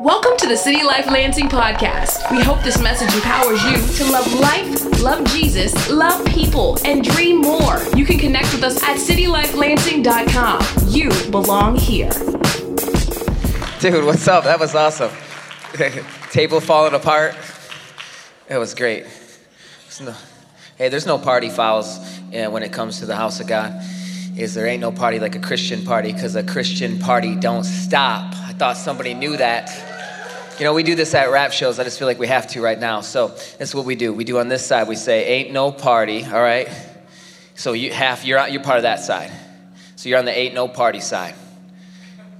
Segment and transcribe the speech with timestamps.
[0.00, 2.30] Welcome to the City Life Lansing podcast.
[2.30, 7.40] We hope this message empowers you to love life, love Jesus, love people, and dream
[7.40, 7.78] more.
[7.96, 10.88] You can connect with us at citylifelansing.com.
[10.88, 12.10] You belong here.
[13.80, 14.44] Dude, what's up?
[14.44, 15.10] That was awesome.
[16.30, 17.36] Table falling apart.
[18.48, 19.02] It was great.
[19.04, 20.14] There's no-
[20.76, 21.98] hey, there's no party fouls
[22.34, 23.72] uh, when it comes to the house of God.
[24.36, 28.34] Is there ain't no party like a Christian party because a Christian party don't stop.
[28.34, 29.70] I thought somebody knew that.
[30.58, 31.78] You know, we do this at rap shows.
[31.78, 33.00] I just feel like we have to right now.
[33.00, 34.12] So this is what we do.
[34.12, 34.88] We do on this side.
[34.88, 36.68] We say, "Ain't no party." All right.
[37.54, 38.50] So you half you're out.
[38.50, 39.30] You're part of that side.
[39.96, 41.34] So you're on the ain't no party side.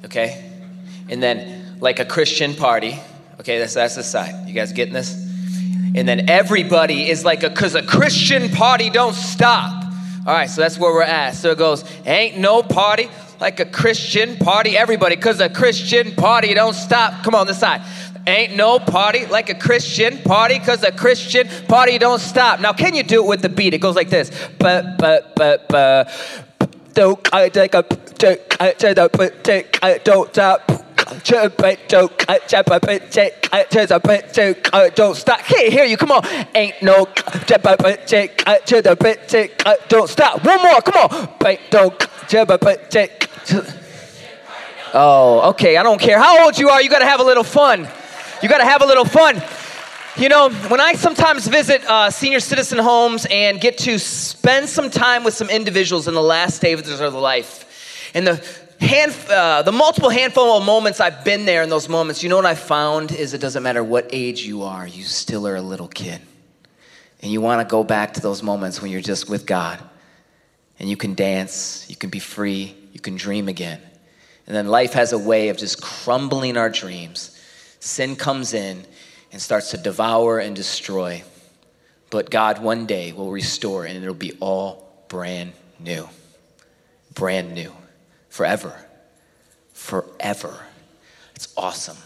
[0.05, 0.51] Okay.
[1.09, 2.99] And then like a Christian party.
[3.41, 4.49] Okay, that's that's the side.
[4.49, 5.13] You guys getting this?
[5.95, 9.84] And then everybody is like a cause a Christian party don't stop.
[10.27, 11.34] All right, so that's where we're at.
[11.34, 13.10] So it goes, ain't no party
[13.41, 14.77] like a Christian party.
[14.77, 17.23] Everybody, cause a Christian party don't stop.
[17.23, 17.82] Come on this side.
[18.27, 22.59] Ain't no party like a Christian party, cause a Christian party don't stop.
[22.59, 23.74] Now, can you do it with the beat?
[23.74, 24.30] It goes like this.
[24.59, 26.09] But but but but
[26.95, 30.84] don't I take a take I take a take I don't stop.
[34.95, 35.41] Don't stop.
[35.41, 35.96] Can't hear you.
[35.96, 36.24] Come on.
[36.55, 37.07] Ain't no
[39.88, 40.45] don't stop.
[40.45, 40.80] One more.
[40.83, 41.29] Come on.
[44.96, 45.77] Oh, okay.
[45.77, 46.80] I don't care how old you are.
[46.80, 47.89] You got to have a little fun.
[48.43, 49.43] You got to have a little fun.
[50.16, 54.89] You know, when I sometimes visit uh, senior citizen homes and get to spend some
[54.89, 59.63] time with some individuals in the last stages of their life, and the hand, uh,
[59.63, 62.55] the multiple handful of moments I've been there in those moments, you know what I
[62.55, 66.21] found is it doesn't matter what age you are, you still are a little kid,
[67.22, 69.83] and you want to go back to those moments when you're just with God,
[70.78, 73.81] and you can dance, you can be free, you can dream again,
[74.47, 77.41] and then life has a way of just crumbling our dreams.
[77.81, 78.84] Sin comes in
[79.33, 81.22] and starts to devour and destroy.
[82.11, 86.09] But God one day will restore and it'll be all brand new.
[87.15, 87.73] Brand new.
[88.34, 88.75] Forever.
[89.75, 90.59] Forever.
[91.37, 91.97] It's awesome.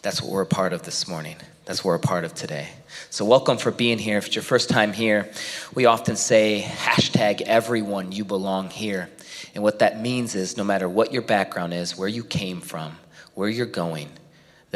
[0.00, 1.34] That's what we're a part of this morning.
[1.64, 2.68] That's what we're a part of today.
[3.10, 4.16] So, welcome for being here.
[4.18, 5.28] If it's your first time here,
[5.74, 9.10] we often say hashtag everyone, you belong here.
[9.56, 12.96] And what that means is no matter what your background is, where you came from,
[13.34, 14.08] where you're going,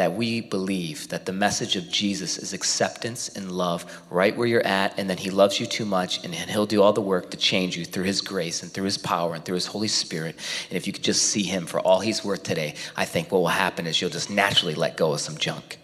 [0.00, 4.66] that we believe that the message of Jesus is acceptance and love right where you're
[4.66, 7.36] at, and that He loves you too much, and He'll do all the work to
[7.36, 10.36] change you through His grace and through His power and through His Holy Spirit.
[10.70, 13.40] And if you could just see Him for all He's worth today, I think what
[13.40, 15.79] will happen is you'll just naturally let go of some junk.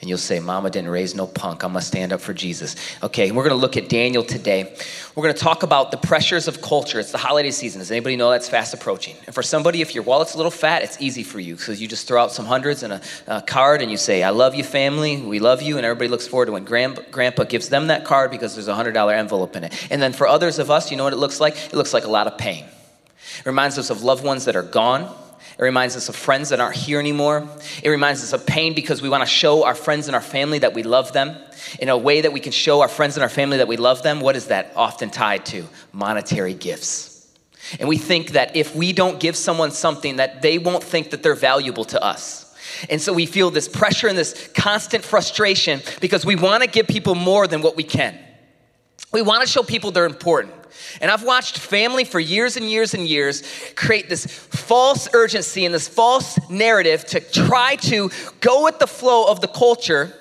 [0.00, 1.64] And you'll say, Mama didn't raise no punk.
[1.64, 2.76] I'm going to stand up for Jesus.
[3.02, 4.76] Okay, we're going to look at Daniel today.
[5.14, 7.00] We're going to talk about the pressures of culture.
[7.00, 7.78] It's the holiday season.
[7.78, 9.16] Does anybody know that's fast approaching?
[9.24, 11.88] And for somebody, if your wallet's a little fat, it's easy for you because you
[11.88, 14.64] just throw out some hundreds and a, a, card and you say, I love you,
[14.64, 15.16] family.
[15.16, 15.78] We love you.
[15.78, 18.74] And everybody looks forward to when grand, grandpa gives them that card because there's a
[18.74, 19.88] $100 envelope in it.
[19.90, 21.56] And then for others of us, you know what it looks like?
[21.56, 22.66] It looks like a lot of pain.
[23.38, 25.10] It reminds us of loved ones that are gone.
[25.58, 27.48] It reminds us of friends that aren't here anymore.
[27.82, 30.58] It reminds us of pain because we want to show our friends and our family
[30.58, 31.36] that we love them.
[31.78, 34.02] In a way that we can show our friends and our family that we love
[34.02, 35.64] them, what is that often tied to?
[35.92, 37.34] Monetary gifts.
[37.80, 41.22] And we think that if we don't give someone something, that they won't think that
[41.22, 42.54] they're valuable to us.
[42.90, 46.86] And so we feel this pressure and this constant frustration because we want to give
[46.86, 48.18] people more than what we can.
[49.12, 50.52] We want to show people they're important.
[51.00, 53.42] And I've watched family for years and years and years
[53.74, 59.30] create this false urgency and this false narrative to try to go with the flow
[59.30, 60.14] of the culture,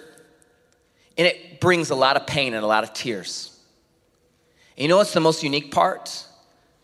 [1.18, 3.58] and it brings a lot of pain and a lot of tears.
[4.78, 6.26] And you know what's the most unique part?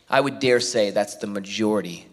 [0.08, 2.06] I would dare say that's the majority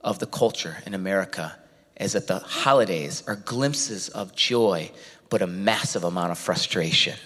[0.00, 1.56] of the culture in America,
[2.00, 4.90] is that the holidays are glimpses of joy,
[5.30, 7.18] but a massive amount of frustration.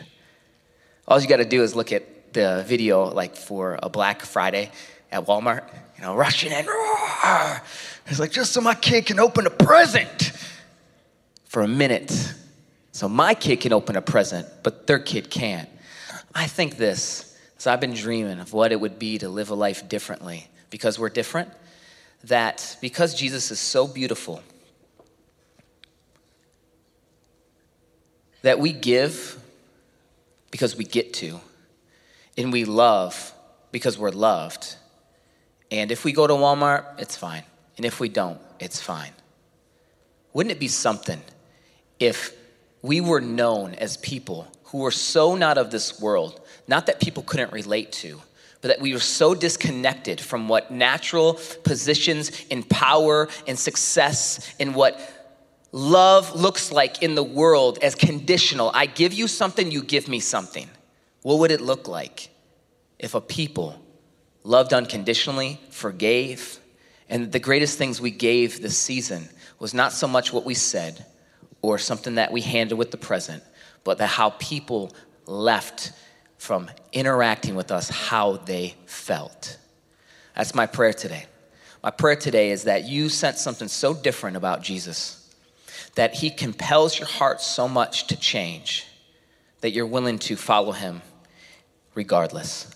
[1.08, 4.70] All you got to do is look at the video like for a Black Friday
[5.10, 5.64] at Walmart,
[5.96, 6.66] you know, rushing in.
[8.06, 10.32] It's like just so my kid can open a present
[11.44, 12.34] for a minute.
[12.92, 15.68] So my kid can open a present, but their kid can't.
[16.34, 17.36] I think this.
[17.58, 20.98] So I've been dreaming of what it would be to live a life differently because
[20.98, 21.50] we're different.
[22.24, 24.42] That because Jesus is so beautiful,
[28.42, 29.41] that we give
[30.62, 31.40] because we get to
[32.38, 33.34] and we love
[33.72, 34.76] because we're loved.
[35.72, 37.42] And if we go to Walmart, it's fine.
[37.76, 39.10] And if we don't, it's fine.
[40.32, 41.20] Wouldn't it be something
[41.98, 42.32] if
[42.80, 47.24] we were known as people who were so not of this world, not that people
[47.24, 48.22] couldn't relate to,
[48.60, 54.76] but that we were so disconnected from what natural positions in power and success and
[54.76, 55.21] what
[55.72, 58.70] love looks like in the world as conditional.
[58.74, 60.68] I give you something, you give me something.
[61.22, 62.28] What would it look like
[62.98, 63.82] if a people
[64.44, 66.58] loved unconditionally, forgave,
[67.08, 69.28] and the greatest things we gave this season
[69.58, 71.04] was not so much what we said
[71.62, 73.42] or something that we handled with the present,
[73.84, 74.92] but that how people
[75.26, 75.92] left
[76.38, 79.56] from interacting with us how they felt.
[80.36, 81.26] That's my prayer today.
[81.82, 85.21] My prayer today is that you sense something so different about Jesus
[85.94, 88.86] that he compels your heart so much to change
[89.60, 91.02] that you're willing to follow him
[91.94, 92.74] regardless.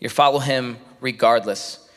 [0.00, 1.88] You follow him regardless.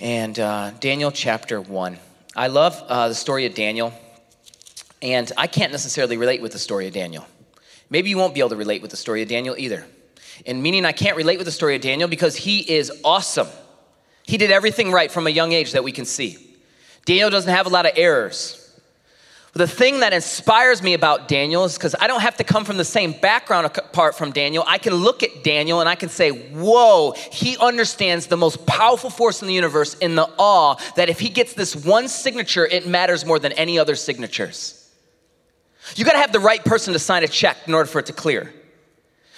[0.00, 1.98] And uh, Daniel chapter 1.
[2.36, 3.92] I love uh, the story of Daniel,
[5.00, 7.24] and I can't necessarily relate with the story of Daniel.
[7.90, 9.86] Maybe you won't be able to relate with the story of Daniel either.
[10.46, 13.46] And meaning I can't relate with the story of Daniel because he is awesome.
[14.24, 16.56] He did everything right from a young age that we can see.
[17.04, 18.63] Daniel doesn't have a lot of errors.
[19.54, 22.76] The thing that inspires me about Daniel is because I don't have to come from
[22.76, 24.64] the same background apart from Daniel.
[24.66, 29.10] I can look at Daniel and I can say, whoa, he understands the most powerful
[29.10, 32.88] force in the universe in the awe that if he gets this one signature, it
[32.88, 34.80] matters more than any other signatures.
[35.94, 38.12] You gotta have the right person to sign a check in order for it to
[38.12, 38.52] clear.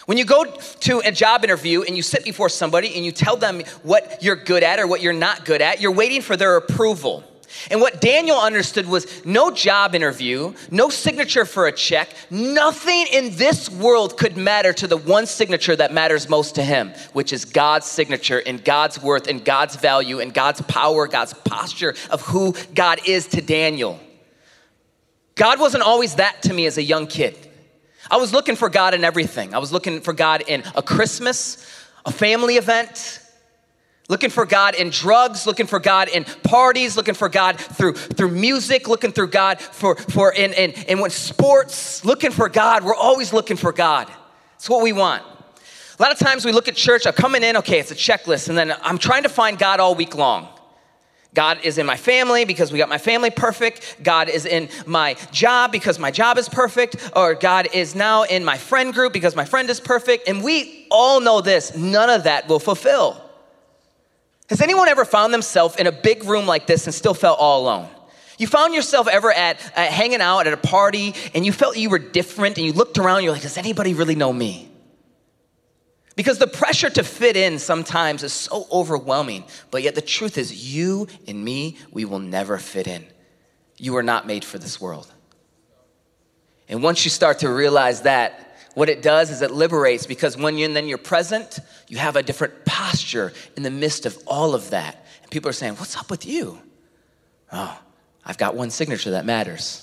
[0.07, 3.37] When you go to a job interview and you sit before somebody and you tell
[3.37, 6.57] them what you're good at or what you're not good at, you're waiting for their
[6.57, 7.23] approval.
[7.71, 13.37] And what Daniel understood was no job interview, no signature for a check, nothing in
[13.37, 17.45] this world could matter to the one signature that matters most to him, which is
[17.45, 22.55] God's signature and God's worth and God's value and God's power, God's posture of who
[22.75, 24.01] God is to Daniel.
[25.35, 27.37] God wasn't always that to me as a young kid.
[28.11, 29.55] I was looking for God in everything.
[29.55, 31.65] I was looking for God in a Christmas,
[32.05, 33.21] a family event,
[34.09, 38.31] looking for God in drugs, looking for God in parties, looking for God through, through
[38.31, 42.85] music, looking through God for, for in, in, in what sports, looking for God.
[42.85, 44.11] We're always looking for God.
[44.55, 45.23] It's what we want.
[45.99, 48.49] A lot of times we look at church, I'm coming in, okay, it's a checklist,
[48.49, 50.49] and then I'm trying to find God all week long.
[51.33, 54.03] God is in my family because we got my family perfect.
[54.03, 57.11] God is in my job because my job is perfect.
[57.15, 60.29] Or God is now in my friend group because my friend is perfect.
[60.29, 63.26] And we all know this none of that will fulfill.
[64.49, 67.63] Has anyone ever found themselves in a big room like this and still felt all
[67.63, 67.89] alone?
[68.39, 71.99] You found yourself ever at, hanging out at a party and you felt you were
[71.99, 74.71] different and you looked around you're like, does anybody really know me?
[76.17, 79.45] Because the pressure to fit in sometimes is so overwhelming.
[79.71, 83.05] But yet the truth is, you and me, we will never fit in.
[83.77, 85.13] You are not made for this world.
[86.69, 88.46] And once you start to realize that,
[88.77, 91.59] what it does is it liberates because when you're then you're present,
[91.89, 95.07] you have a different posture in the midst of all of that.
[95.23, 96.59] And people are saying, What's up with you?
[97.53, 97.79] Oh,
[98.25, 99.83] I've got one signature that matters.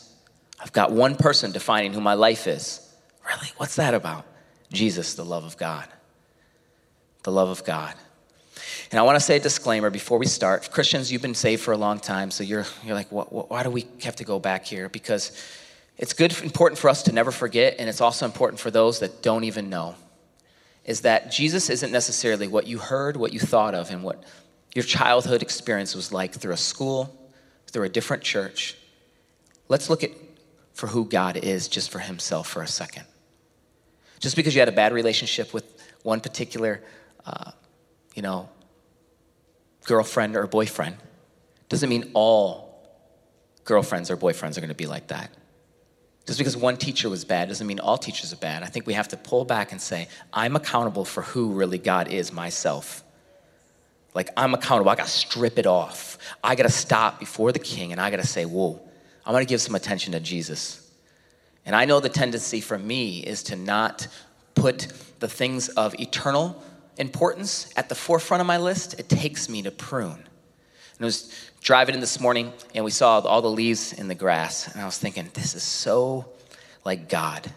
[0.60, 2.80] I've got one person defining who my life is.
[3.28, 3.52] Really?
[3.58, 4.26] What's that about?
[4.72, 5.88] Jesus, the love of God
[7.24, 7.96] the love of God.
[8.92, 10.70] And I want to say a disclaimer before we start.
[10.72, 13.64] Christians, you've been saved for a long time, so you're, you're like, what, what, why
[13.64, 14.90] do we have to go back here?
[14.90, 15.32] Because
[15.98, 19.22] it's good, important for us to never forget, and it's also important for those that
[19.22, 19.96] don't even know,
[20.86, 24.24] is that Jesus isn't necessarily what you heard, what you thought of, and what
[24.74, 27.16] your childhood experience was like through a school,
[27.68, 28.76] through a different church.
[29.70, 30.12] Let's look at
[30.74, 33.06] for who God is just for himself for a second.
[34.20, 35.66] Just because you had a bad relationship with
[36.02, 36.82] one particular
[37.26, 37.52] uh,
[38.16, 38.50] you know,
[39.86, 40.98] girlfriend or boyfriend
[41.70, 42.88] doesn't mean all
[43.64, 45.32] girlfriends or boyfriends are going to be like that.
[46.26, 48.64] Just because one teacher was bad doesn't mean all teachers are bad.
[48.64, 52.08] I think we have to pull back and say, I'm accountable for who really God
[52.08, 53.04] is myself.
[54.14, 54.90] Like, I'm accountable.
[54.90, 56.18] I got to strip it off.
[56.44, 58.80] I got to stop before the king and I got to say, Whoa,
[59.26, 60.80] I'm going to give some attention to Jesus.
[61.66, 64.08] And I know the tendency for me is to not
[64.56, 64.88] put
[65.20, 66.62] the things of eternal
[66.98, 70.28] importance at the forefront of my list, it takes me to prune.
[70.98, 74.16] And I was driving in this morning and we saw all the leaves in the
[74.16, 76.26] grass, and I was thinking, this is so
[76.86, 77.52] like God.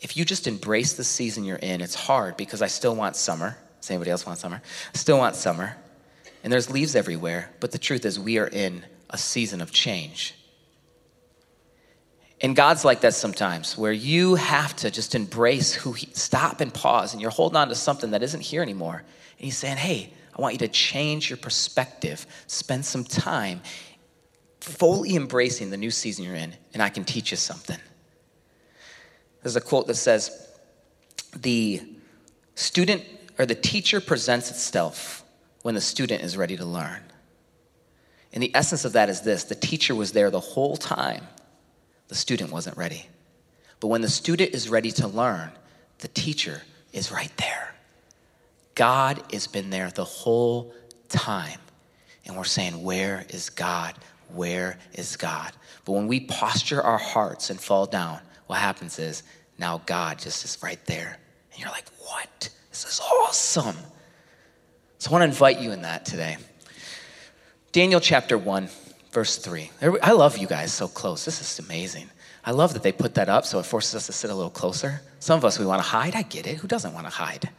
[0.00, 3.58] If you just embrace the season you're in, it's hard because I still want summer.
[3.80, 4.62] Does anybody else want summer?
[4.94, 5.76] I still want summer.
[6.44, 10.34] And there's leaves everywhere, but the truth is, we are in a season of change.
[12.40, 16.72] And God's like that sometimes, where you have to just embrace who He, stop and
[16.72, 18.98] pause, and you're holding on to something that isn't here anymore.
[18.98, 23.60] And He's saying, Hey, I want you to change your perspective, spend some time
[24.60, 27.78] fully embracing the new season you're in, and I can teach you something.
[29.42, 30.48] There's a quote that says,
[31.36, 31.82] The
[32.54, 33.02] student
[33.38, 35.24] or the teacher presents itself
[35.62, 37.02] when the student is ready to learn.
[38.32, 41.26] And the essence of that is this the teacher was there the whole time,
[42.06, 43.06] the student wasn't ready.
[43.80, 45.50] But when the student is ready to learn,
[45.98, 47.74] the teacher is right there.
[48.78, 50.72] God has been there the whole
[51.08, 51.58] time.
[52.24, 53.92] And we're saying, Where is God?
[54.32, 55.50] Where is God?
[55.84, 59.24] But when we posture our hearts and fall down, what happens is
[59.58, 61.18] now God just is right there.
[61.50, 62.50] And you're like, What?
[62.70, 63.76] This is awesome.
[64.98, 66.36] So I want to invite you in that today.
[67.72, 68.68] Daniel chapter 1,
[69.10, 69.72] verse 3.
[70.00, 71.24] I love you guys so close.
[71.24, 72.08] This is amazing.
[72.44, 74.50] I love that they put that up so it forces us to sit a little
[74.50, 75.00] closer.
[75.18, 76.14] Some of us, we want to hide.
[76.14, 76.58] I get it.
[76.58, 77.50] Who doesn't want to hide?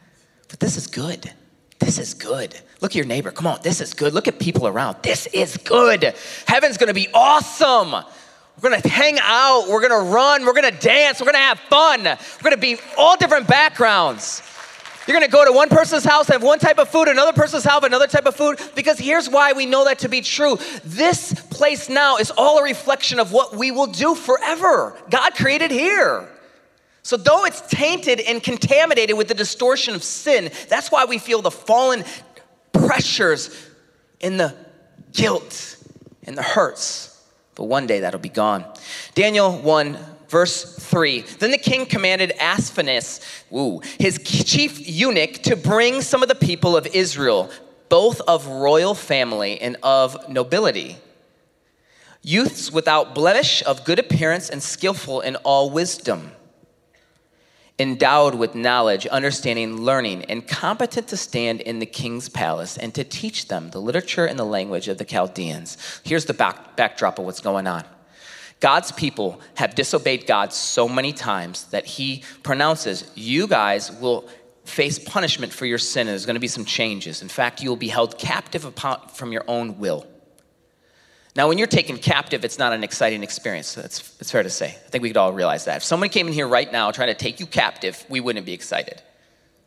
[0.50, 1.32] But this is good.
[1.78, 2.54] This is good.
[2.80, 3.30] Look at your neighbor.
[3.30, 4.12] Come on, this is good.
[4.12, 4.98] Look at people around.
[5.02, 6.14] This is good.
[6.46, 7.92] Heaven's gonna be awesome.
[7.92, 9.68] We're gonna hang out.
[9.68, 10.44] We're gonna run.
[10.44, 11.20] We're gonna dance.
[11.20, 12.02] We're gonna have fun.
[12.04, 14.42] We're gonna be all different backgrounds.
[15.06, 17.82] You're gonna go to one person's house, have one type of food, another person's house,
[17.82, 20.58] another type of food, because here's why we know that to be true.
[20.84, 24.96] This place now is all a reflection of what we will do forever.
[25.08, 26.28] God created here.
[27.02, 31.40] So, though it's tainted and contaminated with the distortion of sin, that's why we feel
[31.40, 32.04] the fallen
[32.72, 33.68] pressures
[34.20, 34.54] and the
[35.12, 35.76] guilt
[36.24, 37.24] and the hurts.
[37.54, 38.64] But one day that'll be gone.
[39.14, 41.22] Daniel 1, verse 3.
[41.38, 42.32] Then the king commanded
[43.52, 47.50] ooh, his chief eunuch, to bring some of the people of Israel,
[47.88, 50.98] both of royal family and of nobility.
[52.22, 56.32] Youths without blemish, of good appearance, and skillful in all wisdom
[57.80, 63.02] endowed with knowledge, understanding, learning, and competent to stand in the king's palace and to
[63.02, 65.78] teach them the literature and the language of the Chaldeans.
[66.04, 67.84] Here's the back, backdrop of what's going on.
[68.60, 74.28] God's people have disobeyed God so many times that he pronounces, You guys will
[74.64, 77.22] face punishment for your sin, and there's going to be some changes.
[77.22, 80.06] In fact, you will be held captive upon, from your own will.
[81.36, 83.74] Now, when you're taken captive, it's not an exciting experience.
[83.74, 84.66] That's, that's fair to say.
[84.66, 85.78] I think we could all realize that.
[85.78, 88.52] If someone came in here right now trying to take you captive, we wouldn't be
[88.52, 89.00] excited.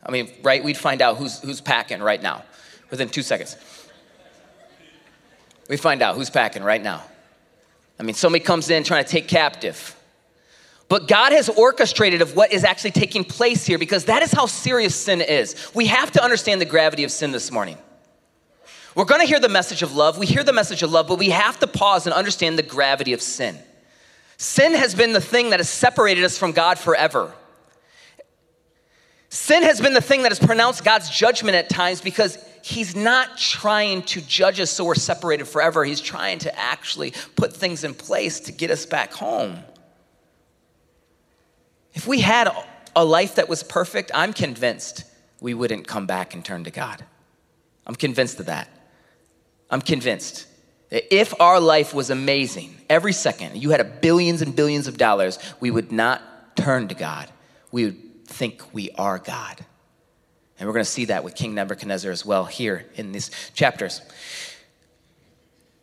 [0.04, 0.62] I mean, right?
[0.62, 2.44] We'd find out who's, who's packing right now
[2.90, 3.56] within two seconds.
[5.68, 7.02] We find out who's packing right now.
[7.98, 9.96] I mean, somebody comes in trying to take captive.
[10.88, 14.44] But God has orchestrated of what is actually taking place here because that is how
[14.44, 15.70] serious sin is.
[15.74, 17.78] We have to understand the gravity of sin this morning.
[18.94, 20.18] We're going to hear the message of love.
[20.18, 23.12] We hear the message of love, but we have to pause and understand the gravity
[23.12, 23.58] of sin.
[24.36, 27.32] Sin has been the thing that has separated us from God forever.
[29.30, 33.36] Sin has been the thing that has pronounced God's judgment at times because He's not
[33.36, 35.84] trying to judge us so we're separated forever.
[35.84, 39.58] He's trying to actually put things in place to get us back home.
[41.92, 42.48] If we had
[42.96, 45.04] a life that was perfect, I'm convinced
[45.40, 47.04] we wouldn't come back and turn to God.
[47.86, 48.68] I'm convinced of that.
[49.74, 50.46] I'm convinced
[50.90, 55.36] that if our life was amazing every second, you had billions and billions of dollars,
[55.58, 56.22] we would not
[56.56, 57.28] turn to God.
[57.72, 59.64] We would think we are God.
[60.60, 64.00] And we're going to see that with King Nebuchadnezzar as well here in these chapters.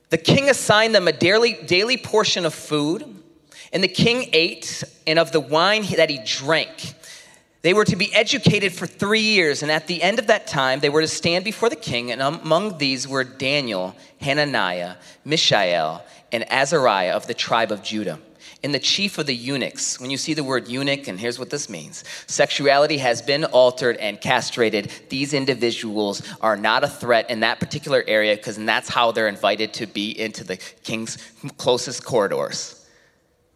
[0.08, 3.04] The king assigned them a daily, daily portion of food,
[3.74, 6.94] and the king ate, and of the wine that he drank.
[7.62, 10.80] They were to be educated for three years, and at the end of that time,
[10.80, 16.44] they were to stand before the king, and among these were Daniel, Hananiah, Mishael, and
[16.52, 18.20] Azariah of the tribe of Judah.
[18.64, 21.50] And the chief of the eunuchs, when you see the word eunuch, and here's what
[21.50, 24.92] this means sexuality has been altered and castrated.
[25.10, 29.74] These individuals are not a threat in that particular area because that's how they're invited
[29.76, 31.18] to be into the king's
[31.58, 32.88] closest corridors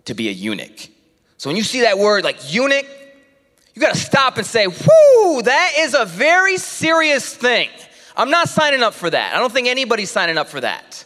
[0.06, 0.90] to be a eunuch.
[1.38, 2.88] So when you see that word like eunuch,
[3.76, 7.70] you got to stop and say, whoo, that is a very serious thing.
[8.16, 9.36] I'm not signing up for that.
[9.36, 11.06] I don't think anybody's signing up for that.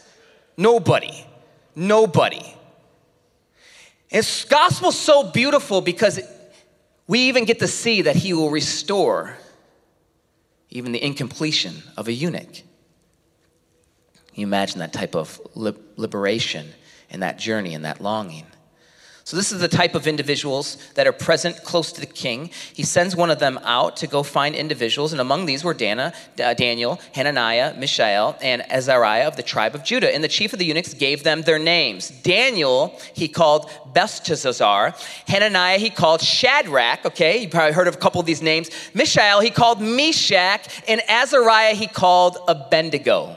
[0.56, 1.26] Nobody.
[1.74, 2.54] Nobody.
[4.12, 6.20] And gospel's so beautiful because
[7.08, 9.36] we even get to see that he will restore
[10.68, 12.62] even the incompletion of a eunuch.
[14.34, 16.68] You imagine that type of liberation
[17.10, 18.46] and that journey and that longing?
[19.30, 22.50] So, this is the type of individuals that are present close to the king.
[22.74, 26.12] He sends one of them out to go find individuals, and among these were Dana,
[26.34, 30.12] Daniel, Hananiah, Mishael, and Azariah of the tribe of Judah.
[30.12, 32.10] And the chief of the eunuchs gave them their names.
[32.10, 34.96] Daniel, he called Belteshazzar.
[35.28, 37.06] Hananiah, he called Shadrach.
[37.06, 38.68] Okay, you probably heard of a couple of these names.
[38.94, 40.82] Mishael, he called Meshach.
[40.88, 43.36] And Azariah, he called Abednego.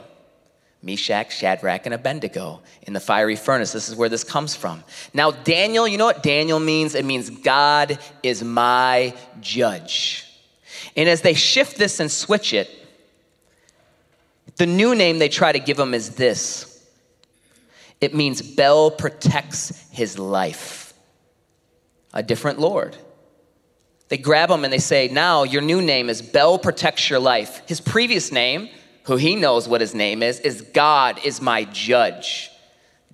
[0.84, 3.72] Meshach, Shadrach, and Abednego in the fiery furnace.
[3.72, 4.84] This is where this comes from.
[5.14, 6.94] Now, Daniel, you know what Daniel means?
[6.94, 10.26] It means God is my judge.
[10.94, 12.70] And as they shift this and switch it,
[14.56, 16.86] the new name they try to give him is this
[18.00, 20.92] It means Bel protects his life.
[22.12, 22.96] A different Lord.
[24.08, 27.62] They grab him and they say, Now your new name is Bel protects your life.
[27.66, 28.68] His previous name,
[29.04, 32.50] who he knows what his name is, is God is my judge.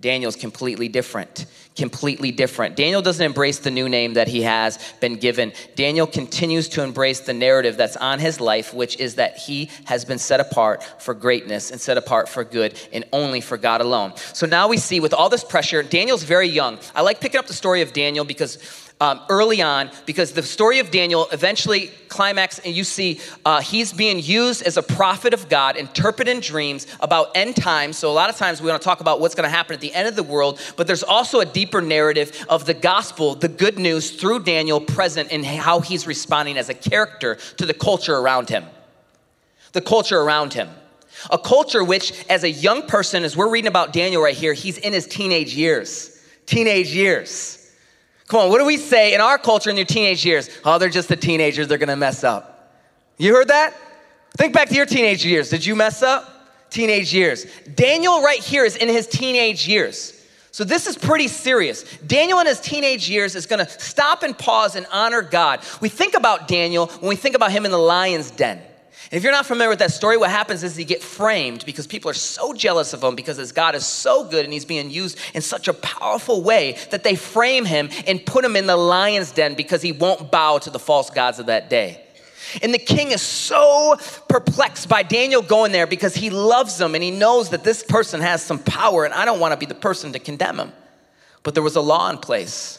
[0.00, 1.47] Daniel's completely different.
[1.76, 2.75] Completely different.
[2.75, 5.52] Daniel doesn't embrace the new name that he has been given.
[5.76, 10.04] Daniel continues to embrace the narrative that's on his life, which is that he has
[10.04, 14.12] been set apart for greatness and set apart for good and only for God alone.
[14.32, 16.78] So now we see with all this pressure, Daniel's very young.
[16.94, 20.78] I like picking up the story of Daniel because um, early on because the story
[20.78, 25.49] of Daniel eventually climax and you see uh, he's being used as a prophet of
[25.49, 27.97] God, interpreting dreams about end times.
[27.97, 29.80] So a lot of times we want to talk about what's going to happen at
[29.80, 33.49] the end of the world, but there's also a deeper narrative of the gospel, the
[33.49, 38.16] good news through Daniel present in how he's responding as a character to the culture
[38.16, 38.64] around him.
[39.73, 40.69] The culture around him.
[41.30, 44.78] A culture which, as a young person, as we're reading about Daniel right here, he's
[44.78, 46.19] in his teenage years.
[46.47, 47.60] Teenage years.
[48.30, 50.49] Come on, what do we say in our culture in your teenage years?
[50.64, 52.78] Oh, they're just the teenagers, they're gonna mess up.
[53.18, 53.75] You heard that?
[54.38, 55.50] Think back to your teenage years.
[55.50, 56.70] Did you mess up?
[56.70, 57.44] Teenage years.
[57.75, 60.25] Daniel, right here, is in his teenage years.
[60.52, 61.82] So this is pretty serious.
[62.06, 65.58] Daniel in his teenage years is gonna stop and pause and honor God.
[65.80, 68.62] We think about Daniel when we think about him in the lion's den.
[69.11, 72.11] If you're not familiar with that story, what happens is he get framed because people
[72.11, 75.19] are so jealous of him because his God is so good and he's being used
[75.35, 79.33] in such a powerful way that they frame him and put him in the lion's
[79.33, 82.00] den because he won't bow to the false gods of that day.
[82.62, 83.97] And the king is so
[84.29, 88.21] perplexed by Daniel going there because he loves him and he knows that this person
[88.21, 90.73] has some power and I don't want to be the person to condemn him.
[91.43, 92.76] But there was a law in place.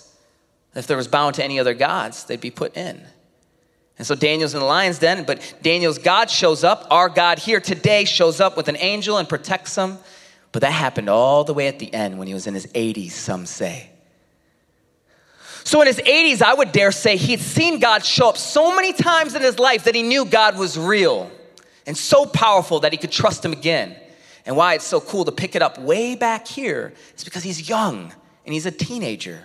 [0.75, 3.05] If there was bound to any other gods, they'd be put in.
[4.01, 6.87] And so Daniel's in the lion's den, but Daniel's God shows up.
[6.89, 9.99] Our God here today shows up with an angel and protects him.
[10.51, 13.11] But that happened all the way at the end when he was in his 80s,
[13.11, 13.91] some say.
[15.63, 18.91] So in his 80s, I would dare say he'd seen God show up so many
[18.91, 21.29] times in his life that he knew God was real
[21.85, 23.95] and so powerful that he could trust him again.
[24.47, 27.69] And why it's so cool to pick it up way back here is because he's
[27.69, 28.11] young
[28.45, 29.43] and he's a teenager.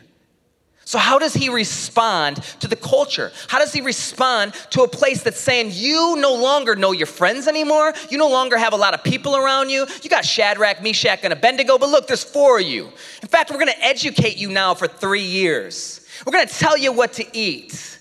[0.87, 3.33] So, how does he respond to the culture?
[3.49, 7.49] How does he respond to a place that's saying, you no longer know your friends
[7.49, 7.93] anymore?
[8.09, 9.85] You no longer have a lot of people around you.
[10.05, 12.85] You got Shadrach, Meshach, and Abednego, but look, there's four of you.
[13.21, 16.07] In fact, we're gonna educate you now for three years.
[16.25, 17.99] We're gonna tell you what to eat.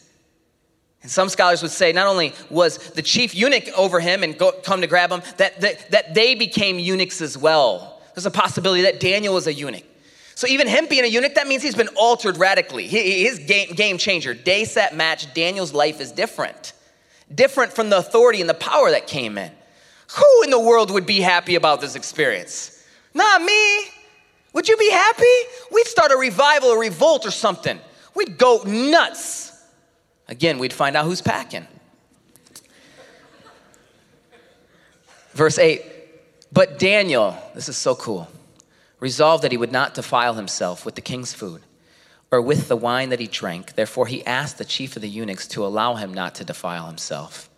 [1.01, 4.51] And some scholars would say not only was the chief eunuch over him and go,
[4.51, 7.99] come to grab him, that, that, that they became eunuchs as well.
[8.13, 9.85] There's a possibility that Daniel was a eunuch.
[10.35, 12.87] So even him being a eunuch, that means he's been altered radically.
[12.87, 16.73] His game, game changer, day set match, Daniel's life is different.
[17.33, 19.49] Different from the authority and the power that came in.
[20.17, 22.83] Who in the world would be happy about this experience?
[23.13, 23.85] Not me.
[24.51, 25.23] Would you be happy?
[25.71, 27.79] We'd start a revival, a revolt or something.
[28.13, 29.53] We'd go nuts.
[30.27, 31.65] Again, we'd find out who's packing.
[35.31, 35.83] Verse 8,
[36.53, 38.27] but Daniel, this is so cool
[38.99, 41.61] resolved that he would not defile himself with the king's food
[42.31, 43.75] or with the wine that he drank.
[43.75, 47.49] Therefore, he asked the chief of the eunuchs to allow him not to defile himself.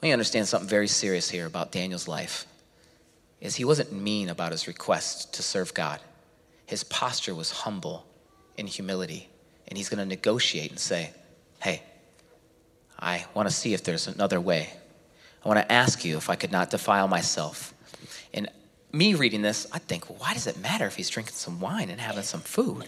[0.00, 2.46] We understand something very serious here about Daniel's life.
[3.40, 6.00] Is he wasn't mean about his request to serve God.
[6.66, 8.06] His posture was humble
[8.56, 9.28] in humility,
[9.68, 11.12] and he's going to negotiate and say,
[11.60, 11.82] "Hey,
[12.98, 14.72] I want to see if there's another way.
[15.44, 17.73] I want to ask you if I could not defile myself."
[18.94, 21.90] Me reading this, I think, well, why does it matter if he's drinking some wine
[21.90, 22.84] and having some food?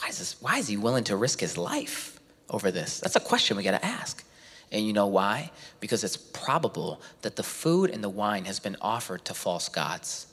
[0.00, 2.18] Why is, this, why is he willing to risk his life
[2.50, 2.98] over this?
[2.98, 4.24] That's a question we got to ask.
[4.72, 5.52] And you know why?
[5.78, 10.26] Because it's probable that the food and the wine has been offered to false gods.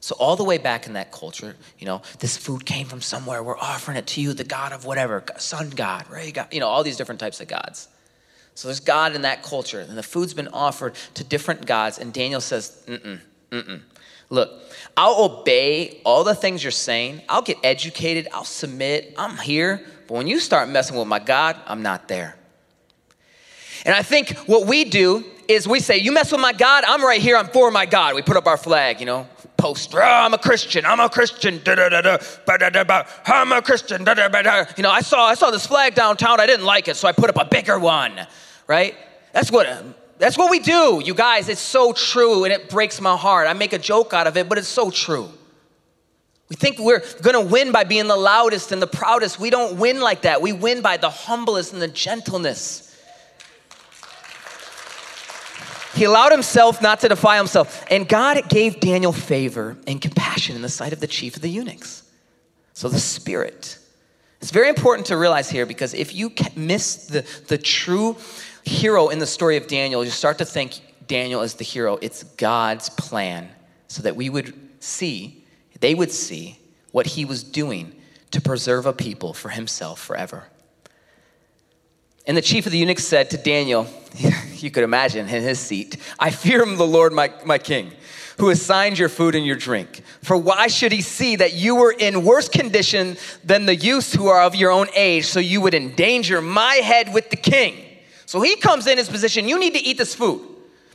[0.00, 3.44] So, all the way back in that culture, you know, this food came from somewhere.
[3.44, 6.68] We're offering it to you, the God of whatever, sun God, ray God, you know,
[6.68, 7.86] all these different types of gods.
[8.54, 11.98] So, there's God in that culture, and the food's been offered to different gods.
[11.98, 13.80] And Daniel says, mm mm, mm mm.
[14.30, 14.50] Look,
[14.96, 17.22] I'll obey all the things you're saying.
[17.28, 18.28] I'll get educated.
[18.32, 19.14] I'll submit.
[19.16, 19.84] I'm here.
[20.08, 22.36] But when you start messing with my God, I'm not there.
[23.84, 27.04] And I think what we do is we say, You mess with my God, I'm
[27.04, 27.36] right here.
[27.36, 28.14] I'm for my God.
[28.14, 30.02] We put up our flag, you know, poster.
[30.02, 30.84] Oh, I'm a Christian.
[30.84, 31.60] I'm a Christian.
[31.66, 34.00] I'm a Christian.
[34.00, 36.40] You know, I saw, I saw this flag downtown.
[36.40, 38.26] I didn't like it, so I put up a bigger one,
[38.66, 38.96] right?
[39.32, 39.66] That's what
[40.18, 41.48] that's what we do, you guys.
[41.48, 43.48] It's so true and it breaks my heart.
[43.48, 45.28] I make a joke out of it, but it's so true.
[46.48, 49.40] We think we're gonna win by being the loudest and the proudest.
[49.40, 50.40] We don't win like that.
[50.40, 52.82] We win by the humblest and the gentleness.
[55.94, 57.84] He allowed himself not to defile himself.
[57.90, 61.48] And God gave Daniel favor and compassion in the sight of the chief of the
[61.48, 62.02] eunuchs.
[62.74, 63.78] So the Spirit.
[64.42, 68.16] It's very important to realize here because if you miss the, the true
[68.66, 71.98] hero in the story of Daniel, you start to think Daniel is the hero.
[72.02, 73.48] It's God's plan
[73.88, 75.44] so that we would see,
[75.80, 76.58] they would see
[76.90, 77.94] what he was doing
[78.32, 80.44] to preserve a people for himself forever.
[82.26, 83.86] And the chief of the eunuchs said to Daniel,
[84.54, 87.92] you could imagine in his seat, I fear him, the Lord my, my king,
[88.38, 90.02] who assigned your food and your drink.
[90.22, 94.26] For why should he see that you were in worse condition than the youths who
[94.26, 97.85] are of your own age, so you would endanger my head with the king?
[98.26, 100.42] So he comes in his position, you need to eat this food.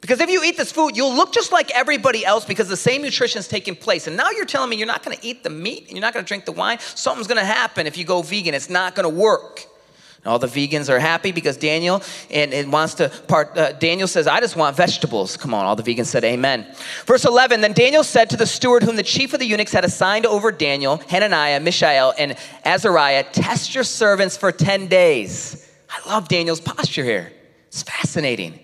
[0.02, 3.04] Because if you eat this food, you'll look just like everybody else because the same
[3.04, 4.08] nutrition is taking place.
[4.08, 6.26] And now you're telling me you're not gonna eat the meat and you're not gonna
[6.26, 6.80] drink the wine?
[6.80, 8.56] Something's gonna happen if you go vegan.
[8.56, 9.66] It's not gonna work.
[10.24, 13.58] And all the vegans are happy because Daniel and, and wants to part.
[13.58, 16.66] Uh, Daniel says, "I just want vegetables." Come on, all the vegans said, "Amen."
[17.06, 17.62] Verse eleven.
[17.62, 20.52] Then Daniel said to the steward, whom the chief of the eunuchs had assigned over
[20.52, 27.04] Daniel, Hananiah, Mishael, and Azariah, "Test your servants for ten days." I love Daniel's posture
[27.04, 27.34] here.
[27.68, 28.60] It's fascinating.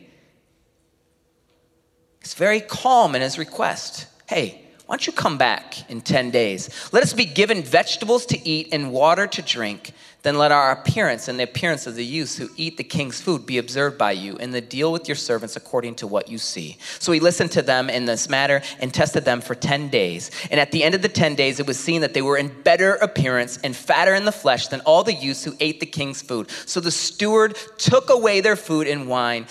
[2.22, 4.08] He's very calm in his request.
[4.28, 6.70] Hey, why don't you come back in 10 days?
[6.92, 9.92] Let us be given vegetables to eat and water to drink.
[10.24, 13.46] Then let our appearance and the appearance of the youths who eat the king's food
[13.46, 16.78] be observed by you, and the deal with your servants according to what you see.
[17.00, 20.32] So he listened to them in this matter and tested them for 10 days.
[20.50, 22.48] And at the end of the 10 days, it was seen that they were in
[22.64, 26.22] better appearance and fatter in the flesh than all the youths who ate the king's
[26.22, 26.50] food.
[26.66, 29.48] So the steward took away their food and wine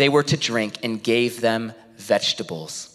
[0.00, 2.89] they were to drink and gave them vegetables.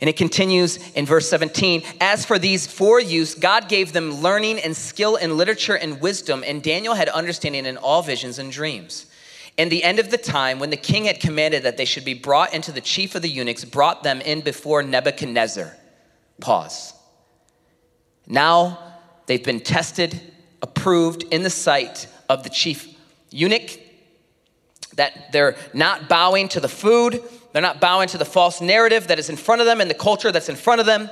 [0.00, 4.60] And it continues in verse 17 As for these four youths, God gave them learning
[4.60, 9.06] and skill in literature and wisdom, and Daniel had understanding in all visions and dreams.
[9.56, 12.14] In the end of the time, when the king had commanded that they should be
[12.14, 15.74] brought into the chief of the eunuchs, brought them in before Nebuchadnezzar.
[16.40, 16.92] Pause.
[18.26, 18.78] Now
[19.26, 20.20] they've been tested,
[20.60, 22.94] approved in the sight of the chief
[23.30, 23.80] eunuch,
[24.96, 27.22] that they're not bowing to the food,
[27.56, 29.94] they're not bowing to the false narrative that is in front of them and the
[29.94, 31.08] culture that's in front of them.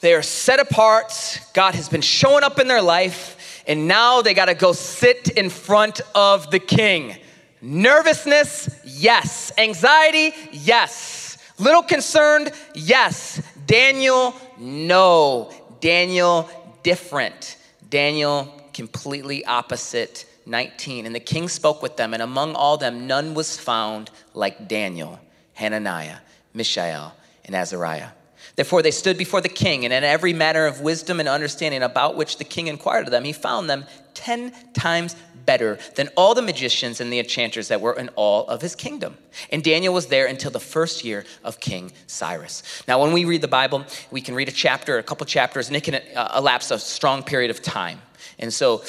[0.00, 1.40] They are set apart.
[1.54, 5.30] God has been showing up in their life, and now they got to go sit
[5.30, 7.16] in front of the king.
[7.62, 9.50] Nervousness, yes.
[9.56, 11.38] Anxiety, yes.
[11.58, 13.40] Little concerned, yes.
[13.64, 15.50] Daniel, no.
[15.80, 16.50] Daniel,
[16.82, 17.56] different.
[17.88, 20.26] Daniel, completely opposite.
[20.44, 21.06] 19.
[21.06, 25.18] And the king spoke with them, and among all them, none was found like Daniel
[25.54, 26.18] Hananiah,
[26.54, 28.08] Mishael, and Azariah.
[28.56, 32.16] Therefore, they stood before the king, and in every matter of wisdom and understanding about
[32.16, 33.84] which the king inquired of them, he found them
[34.14, 38.60] ten times better than all the magicians and the enchanters that were in all of
[38.60, 39.16] his kingdom.
[39.50, 42.62] And Daniel was there until the first year of King Cyrus.
[42.86, 45.76] Now, when we read the Bible, we can read a chapter, a couple chapters, and
[45.76, 48.00] it can uh, elapse a strong period of time.
[48.38, 48.82] And so,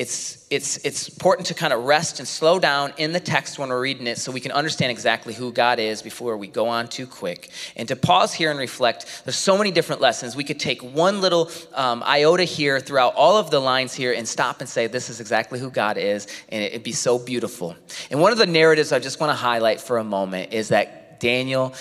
[0.00, 3.68] it's, it's, it's important to kind of rest and slow down in the text when
[3.68, 6.88] we're reading it so we can understand exactly who God is before we go on
[6.88, 7.50] too quick.
[7.76, 10.34] And to pause here and reflect, there's so many different lessons.
[10.34, 14.26] We could take one little um, iota here throughout all of the lines here and
[14.26, 17.76] stop and say, this is exactly who God is, and it'd be so beautiful.
[18.10, 21.20] And one of the narratives I just want to highlight for a moment is that
[21.20, 21.74] Daniel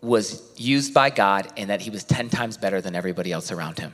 [0.00, 3.78] was used by God and that he was 10 times better than everybody else around
[3.78, 3.92] him.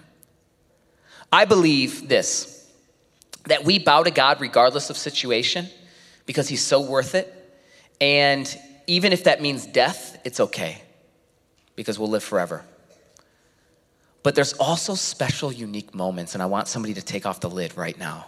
[1.33, 2.56] I believe this
[3.46, 5.68] that we bow to God regardless of situation
[6.26, 7.32] because He's so worth it.
[8.00, 8.54] And
[8.87, 10.82] even if that means death, it's okay
[11.74, 12.64] because we'll live forever.
[14.22, 17.76] But there's also special, unique moments, and I want somebody to take off the lid
[17.76, 18.26] right now,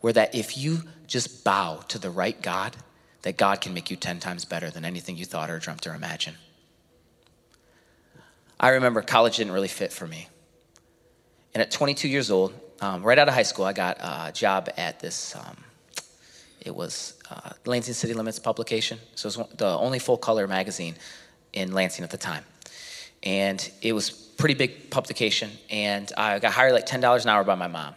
[0.00, 2.74] where that if you just bow to the right God,
[3.22, 5.94] that God can make you 10 times better than anything you thought or dreamt or
[5.94, 6.36] imagined.
[8.58, 10.28] I remember college didn't really fit for me.
[11.52, 14.68] And at 22 years old, um, right out of high school, I got a job
[14.76, 15.34] at this.
[15.36, 15.56] Um,
[16.60, 20.96] it was uh, Lansing City Limits publication, so it was the only full color magazine
[21.52, 22.44] in Lansing at the time,
[23.22, 25.50] and it was pretty big publication.
[25.70, 27.94] And I got hired like ten dollars an hour by my mom,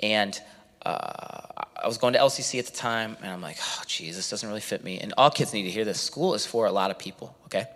[0.00, 0.38] and
[0.86, 1.40] uh,
[1.82, 4.48] I was going to LCC at the time, and I'm like, oh, geez, this doesn't
[4.48, 4.98] really fit me.
[5.00, 7.66] And all kids need to hear this: school is for a lot of people, okay?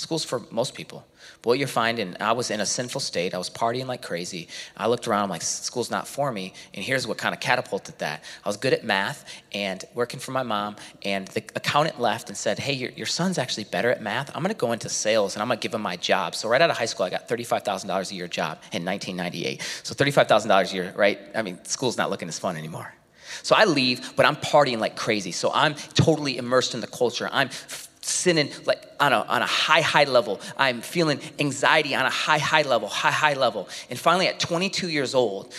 [0.00, 1.06] School's for most people.
[1.42, 3.34] But what you're finding, I was in a sinful state.
[3.34, 4.48] I was partying like crazy.
[4.74, 6.54] I looked around, I'm like, school's not for me.
[6.72, 8.24] And here's what kind of catapulted that.
[8.42, 10.76] I was good at math and working for my mom.
[11.04, 14.34] And the accountant left and said, Hey, your, your son's actually better at math.
[14.34, 16.34] I'm going to go into sales and I'm going to give him my job.
[16.34, 19.60] So, right out of high school, I got $35,000 a year job in 1998.
[19.82, 21.18] So, $35,000 a year, right?
[21.34, 22.94] I mean, school's not looking as fun anymore.
[23.42, 25.32] So I leave, but I'm partying like crazy.
[25.32, 27.28] So I'm totally immersed in the culture.
[27.32, 27.48] I'm
[28.00, 30.40] sinning like on a, on a high, high level.
[30.56, 33.68] I'm feeling anxiety on a high, high level, high, high level.
[33.88, 35.52] And finally, at 22 years old,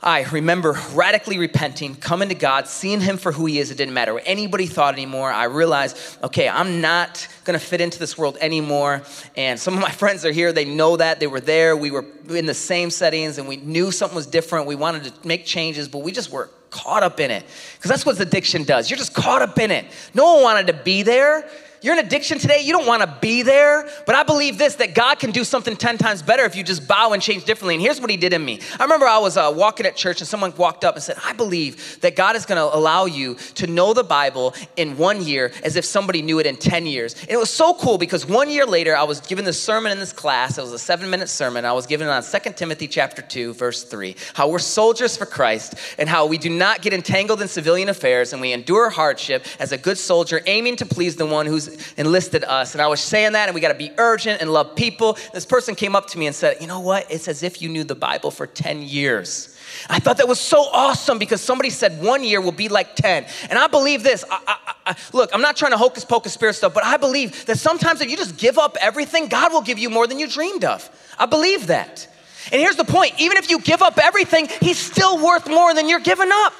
[0.00, 3.72] I remember radically repenting, coming to God, seeing Him for who He is.
[3.72, 5.32] It didn't matter what anybody thought anymore.
[5.32, 9.02] I realized, okay, I'm not gonna fit into this world anymore.
[9.36, 11.18] And some of my friends are here, they know that.
[11.18, 11.76] They were there.
[11.76, 14.66] We were in the same settings and we knew something was different.
[14.66, 17.44] We wanted to make changes, but we just were caught up in it.
[17.76, 18.88] Because that's what addiction does.
[18.90, 19.84] You're just caught up in it.
[20.14, 21.48] No one wanted to be there.
[21.80, 23.88] You're in addiction today, you don't want to be there.
[24.06, 26.88] But I believe this that God can do something 10 times better if you just
[26.88, 27.74] bow and change differently.
[27.74, 28.60] And here's what He did in me.
[28.78, 31.32] I remember I was uh, walking at church and someone walked up and said, I
[31.32, 35.52] believe that God is going to allow you to know the Bible in one year
[35.62, 37.14] as if somebody knew it in 10 years.
[37.22, 39.98] And it was so cool because one year later, I was given this sermon in
[39.98, 40.58] this class.
[40.58, 41.64] It was a seven minute sermon.
[41.64, 44.16] I was given on 2 Timothy chapter 2, verse 3.
[44.34, 48.32] How we're soldiers for Christ and how we do not get entangled in civilian affairs
[48.32, 52.44] and we endure hardship as a good soldier, aiming to please the one who's enlisted
[52.44, 52.74] us.
[52.74, 55.18] And I was saying that, and we got to be urgent and love people.
[55.32, 57.10] This person came up to me and said, You know what?
[57.10, 59.54] It's as if you knew the Bible for 10 years.
[59.88, 63.26] I thought that was so awesome because somebody said one year will be like 10.
[63.50, 64.24] And I believe this.
[64.30, 67.46] I, I, I, look, I'm not trying to hocus pocus spirit stuff, but I believe
[67.46, 70.28] that sometimes if you just give up everything, God will give you more than you
[70.28, 70.88] dreamed of.
[71.18, 72.08] I believe that.
[72.50, 75.88] And here's the point even if you give up everything, He's still worth more than
[75.88, 76.54] you're giving up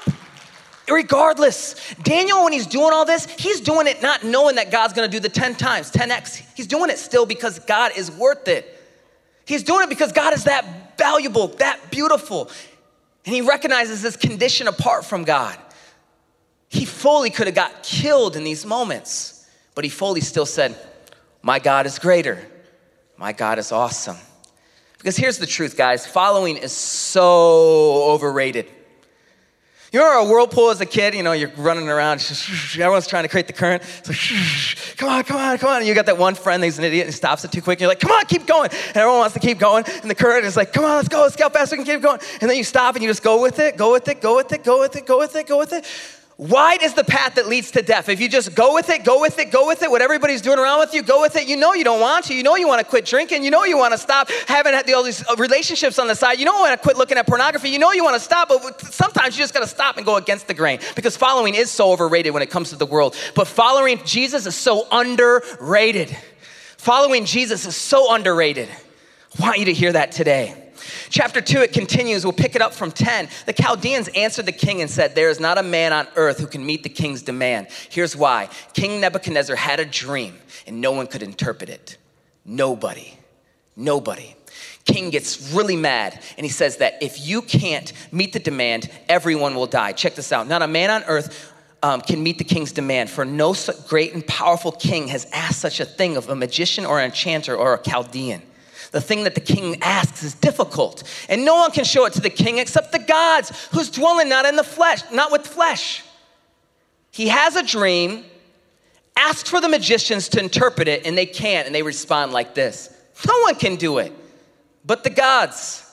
[0.89, 1.75] regardless.
[2.03, 5.19] Daniel, when he's doing all this, he's doing it not knowing that God's gonna do
[5.19, 6.41] the 10 times, 10x.
[6.55, 8.75] He's doing it still because God is worth it.
[9.45, 12.51] He's doing it because God is that valuable, that beautiful.
[13.25, 15.57] And he recognizes his condition apart from God.
[16.69, 20.75] He fully could have got killed in these moments, but he fully still said,
[21.41, 22.45] My God is greater.
[23.17, 24.17] My God is awesome.
[24.97, 28.69] Because here's the truth, guys following is so overrated.
[29.91, 31.15] You remember a whirlpool as a kid?
[31.15, 32.19] You know, you're running around,
[32.73, 33.81] everyone's trying to create the current.
[34.03, 34.13] So,
[34.97, 35.77] come on, come on, come on.
[35.77, 37.77] And you got that one friend that's an idiot and stops it too quick.
[37.77, 38.69] And you're like, come on, keep going.
[38.69, 39.85] And everyone wants to keep going.
[40.01, 41.85] And the current is like, come on, let's go, let's go how fast we can
[41.85, 42.19] keep going.
[42.39, 44.51] And then you stop and you just go with it, go with it, go with
[44.51, 45.85] it, go with it, go with it, go with it.
[46.39, 48.07] Wide is the path that leads to death.
[48.07, 50.57] If you just go with it, go with it, go with it, what everybody's doing
[50.57, 51.49] around with you, go with it.
[51.49, 52.33] You know you don't want to.
[52.33, 53.43] You know you want to quit drinking.
[53.43, 56.39] You know you want to stop having all these uh, relationships on the side.
[56.39, 57.67] You don't want to quit looking at pornography.
[57.67, 60.15] You know you want to stop, but sometimes you just got to stop and go
[60.15, 63.17] against the grain because following is so overrated when it comes to the world.
[63.35, 66.15] But following Jesus is so underrated.
[66.77, 68.69] Following Jesus is so underrated.
[69.37, 70.68] I want you to hear that today.
[71.09, 72.23] Chapter 2, it continues.
[72.23, 73.29] We'll pick it up from 10.
[73.45, 76.47] The Chaldeans answered the king and said, There is not a man on earth who
[76.47, 77.67] can meet the king's demand.
[77.89, 80.37] Here's why King Nebuchadnezzar had a dream,
[80.67, 81.97] and no one could interpret it.
[82.45, 83.13] Nobody.
[83.75, 84.35] Nobody.
[84.85, 89.55] King gets really mad and he says that if you can't meet the demand, everyone
[89.55, 89.91] will die.
[89.91, 90.47] Check this out.
[90.47, 93.55] Not a man on earth um, can meet the king's demand, for no
[93.87, 97.55] great and powerful king has asked such a thing of a magician or an enchanter
[97.55, 98.41] or a Chaldean.
[98.91, 102.21] The thing that the king asks is difficult, and no one can show it to
[102.21, 106.03] the king except the gods, who's dwelling not in the flesh, not with flesh.
[107.11, 108.25] He has a dream,
[109.15, 112.89] asks for the magicians to interpret it, and they can't, and they respond like this
[113.27, 114.11] No one can do it,
[114.85, 115.85] but the gods.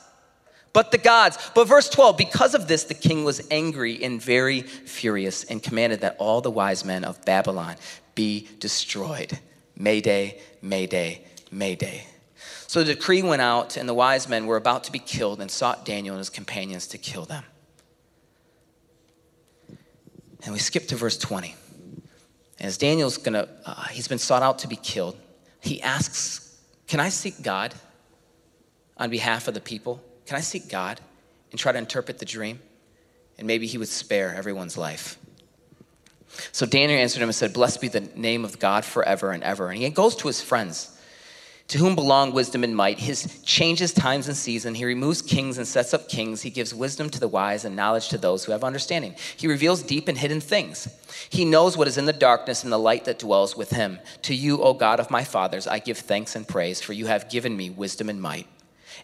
[0.73, 1.39] But the gods.
[1.55, 6.03] But verse 12, because of this, the king was angry and very furious and commanded
[6.03, 7.77] that all the wise men of Babylon
[8.15, 9.39] be destroyed.
[9.75, 12.07] Mayday, Mayday, Mayday.
[12.67, 15.51] So the decree went out, and the wise men were about to be killed and
[15.51, 17.45] sought Daniel and his companions to kill them.
[20.45, 21.55] And we skip to verse 20.
[22.59, 25.17] And as Daniel's gonna, uh, he's been sought out to be killed,
[25.61, 27.75] he asks, Can I seek God
[28.97, 30.03] on behalf of the people?
[30.27, 31.01] Can I seek God
[31.51, 32.61] and try to interpret the dream?
[33.39, 35.19] And maybe he would spare everyone's life.
[36.53, 39.71] So Daniel answered him and said, Blessed be the name of God forever and ever.
[39.71, 40.96] And he goes to his friends
[41.69, 42.99] to whom belong wisdom and might.
[42.99, 44.79] His changes times and seasons.
[44.79, 46.43] He removes kings and sets up kings.
[46.43, 49.17] He gives wisdom to the wise and knowledge to those who have understanding.
[49.37, 50.89] He reveals deep and hidden things.
[51.29, 53.99] He knows what is in the darkness and the light that dwells with him.
[54.23, 57.29] To you, O God of my fathers, I give thanks and praise, for you have
[57.29, 58.47] given me wisdom and might,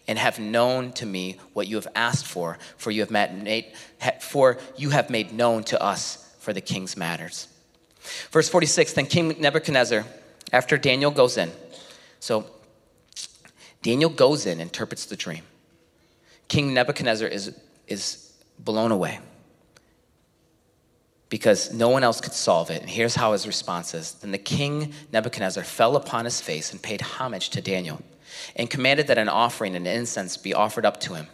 [0.07, 3.73] and have known to me what you have asked for, for you have made,
[4.21, 7.47] for you have made known to us for the king's matters.
[8.31, 10.05] Verse 46, then King Nebuchadnezzar,
[10.53, 11.51] after Daniel goes in,
[12.19, 12.45] so
[13.83, 15.43] Daniel goes in, and interprets the dream.
[16.47, 17.53] King Nebuchadnezzar is,
[17.87, 19.19] is blown away
[21.29, 22.81] because no one else could solve it.
[22.81, 26.81] And here's how his response is Then the king Nebuchadnezzar fell upon his face and
[26.81, 28.01] paid homage to Daniel
[28.55, 31.27] and commanded that an offering and incense be offered up to him.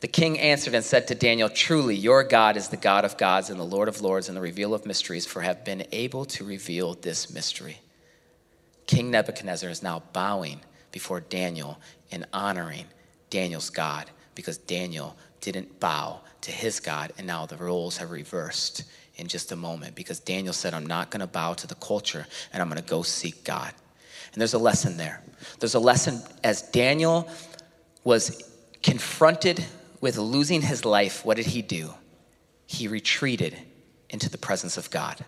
[0.00, 3.50] The king answered and said to Daniel, Truly, your God is the God of gods
[3.50, 6.44] and the Lord of lords and the revealer of mysteries, for have been able to
[6.44, 7.78] reveal this mystery.
[8.86, 10.60] King Nebuchadnezzar is now bowing
[10.92, 12.84] before Daniel and honoring
[13.30, 18.84] Daniel's God because Daniel didn't bow to his God, and now the roles have reversed
[19.16, 22.26] in just a moment because Daniel said, I'm not going to bow to the culture
[22.52, 23.72] and I'm going to go seek God.
[24.32, 25.22] And there's a lesson there.
[25.58, 27.28] There's a lesson as Daniel
[28.04, 28.42] was
[28.82, 29.64] confronted
[30.00, 31.94] with losing his life, what did he do?
[32.66, 33.56] He retreated
[34.10, 35.24] into the presence of God.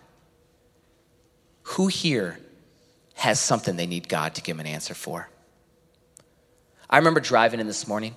[1.63, 2.39] Who here
[3.15, 5.29] has something they need God to give an answer for?
[6.89, 8.15] I remember driving in this morning,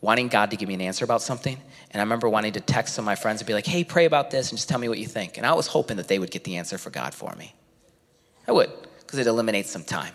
[0.00, 1.58] wanting God to give me an answer about something.
[1.90, 4.04] And I remember wanting to text some of my friends and be like, hey, pray
[4.04, 5.36] about this and just tell me what you think.
[5.36, 7.54] And I was hoping that they would get the answer for God for me.
[8.46, 10.14] I would, because it eliminates some time.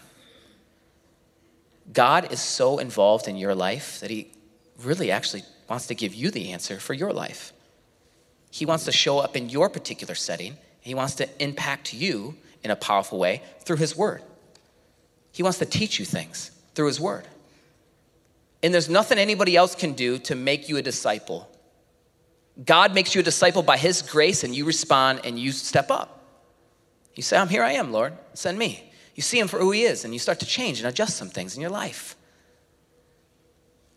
[1.93, 4.31] God is so involved in your life that He
[4.81, 7.53] really actually wants to give you the answer for your life.
[8.51, 10.57] He wants to show up in your particular setting.
[10.81, 14.21] He wants to impact you in a powerful way through His Word.
[15.31, 17.27] He wants to teach you things through His Word.
[18.65, 21.47] And there's nothing anybody else can do to make you a disciple.
[22.65, 26.23] God makes you a disciple by His grace, and you respond and you step up.
[27.13, 28.91] You say, I'm here, I am, Lord, send me.
[29.13, 31.29] You see Him for who He is, and you start to change and adjust some
[31.29, 32.15] things in your life.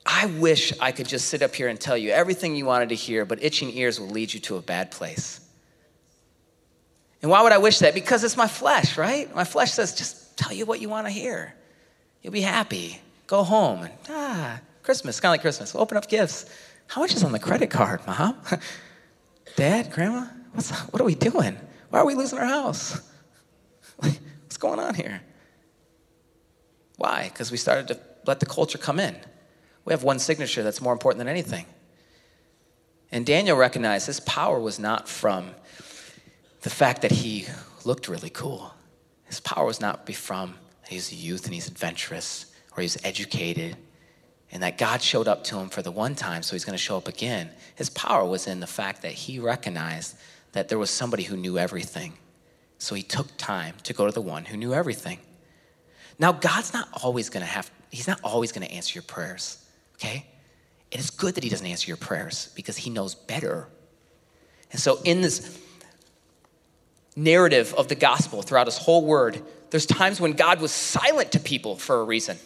[0.05, 2.95] I wish I could just sit up here and tell you everything you wanted to
[2.95, 5.41] hear, but itching ears will lead you to a bad place.
[7.23, 7.95] And why would I wish that?
[7.95, 9.35] Because it's my flesh, right?
[9.35, 11.55] My flesh says, just tell you what you want to hear.
[12.21, 13.01] You'll be happy.
[13.29, 15.75] Go home and, ah, Christmas, kind of like Christmas.
[15.75, 16.47] Open up gifts.
[16.87, 18.41] How much is on the credit card, Mom?
[19.57, 20.27] Dad, Grandma?
[20.53, 21.59] What's, what are we doing?
[21.91, 22.99] Why are we losing our house?
[23.97, 25.21] What's going on here?
[26.97, 27.29] Why?
[27.29, 29.15] Because we started to let the culture come in.
[29.85, 31.67] We have one signature that's more important than anything.
[33.13, 35.51] And Daniel recognized his power was not from
[36.63, 37.47] the fact that he
[37.85, 38.73] looked really cool.
[39.25, 40.55] His power was not from
[40.89, 42.47] he's a youth and he's adventurous
[42.79, 43.77] or he's educated
[44.53, 46.83] and that God showed up to him for the one time, so he's going to
[46.83, 47.51] show up again.
[47.75, 50.17] His power was in the fact that he recognized
[50.53, 52.15] that there was somebody who knew everything.
[52.79, 55.19] So he took time to go to the one who knew everything.
[56.19, 59.63] Now, God's not always going to have, he's not always going to answer your prayers,
[59.97, 60.27] okay?
[60.91, 63.69] It is good that he doesn't answer your prayers because he knows better.
[64.71, 65.59] And so, in this
[67.17, 71.41] narrative of the gospel throughout his whole word, there's times when God was silent to
[71.41, 72.39] people for a reason.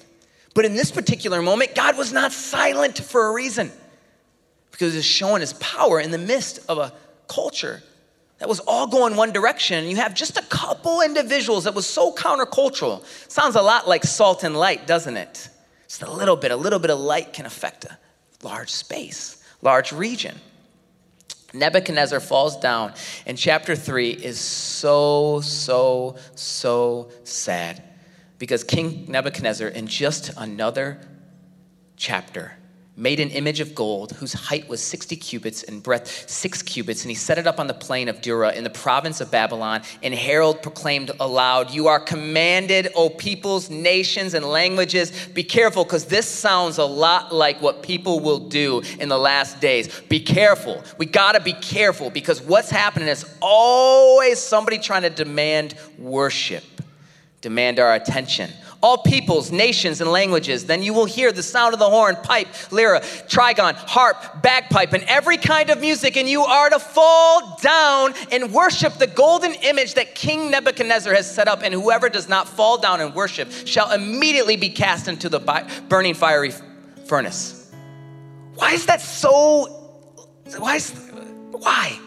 [0.55, 3.71] But in this particular moment, God was not silent for a reason
[4.71, 6.93] because he's showing his power in the midst of a
[7.29, 7.83] culture
[8.39, 9.87] that was all going one direction.
[9.87, 13.05] You have just a couple individuals that was so countercultural.
[13.31, 15.49] Sounds a lot like salt and light, doesn't it?
[15.87, 17.97] Just a little bit, a little bit of light can affect a
[18.43, 20.35] large space, large region.
[21.55, 22.95] Nebuchadnezzar falls down,
[23.27, 27.83] and chapter 3 is so, so, so sad
[28.43, 30.99] because King Nebuchadnezzar, in just another
[31.95, 32.55] chapter,
[32.97, 37.11] made an image of gold whose height was 60 cubits and breadth 6 cubits and
[37.11, 40.13] he set it up on the plain of dura in the province of babylon and
[40.13, 45.11] herald proclaimed aloud you are commanded o peoples nations and languages.
[45.29, 49.61] Be careful because this sounds a lot like what people will do in the last
[49.61, 50.01] days.
[50.09, 50.83] Be careful.
[50.99, 56.65] We got to be careful because what's happening is always somebody trying to demand worship
[57.43, 58.51] demand our attention
[58.83, 60.67] all peoples, nations, and languages.
[60.67, 65.05] Then you will hear the sound of the horn, pipe, lyra, trigon, harp, bagpipe, and
[65.05, 69.95] every kind of music, and you are to fall down and worship the golden image
[69.95, 73.93] that King Nebuchadnezzar has set up, and whoever does not fall down and worship shall
[73.93, 75.39] immediately be cast into the
[75.89, 76.53] burning fiery
[77.07, 77.73] furnace.
[78.57, 79.67] Why is that so?
[80.59, 80.77] Why?
[80.77, 80.91] Is,
[81.53, 81.99] why?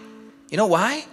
[0.50, 1.06] You know why?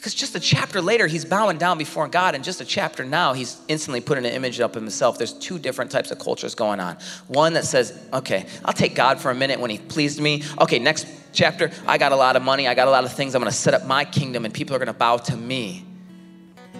[0.00, 3.34] Because just a chapter later, he's bowing down before God, and just a chapter now,
[3.34, 5.18] he's instantly putting an image up of himself.
[5.18, 6.96] There's two different types of cultures going on.
[7.26, 10.42] One that says, okay, I'll take God for a minute when he pleased me.
[10.58, 13.34] Okay, next chapter, I got a lot of money, I got a lot of things,
[13.34, 15.84] I'm gonna set up my kingdom, and people are gonna bow to me.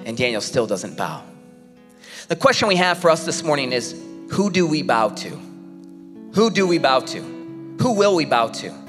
[0.06, 1.22] And Daniel still doesn't bow.
[2.28, 5.28] The question we have for us this morning is who do we bow to?
[6.36, 7.20] Who do we bow to?
[7.82, 8.79] Who will we bow to?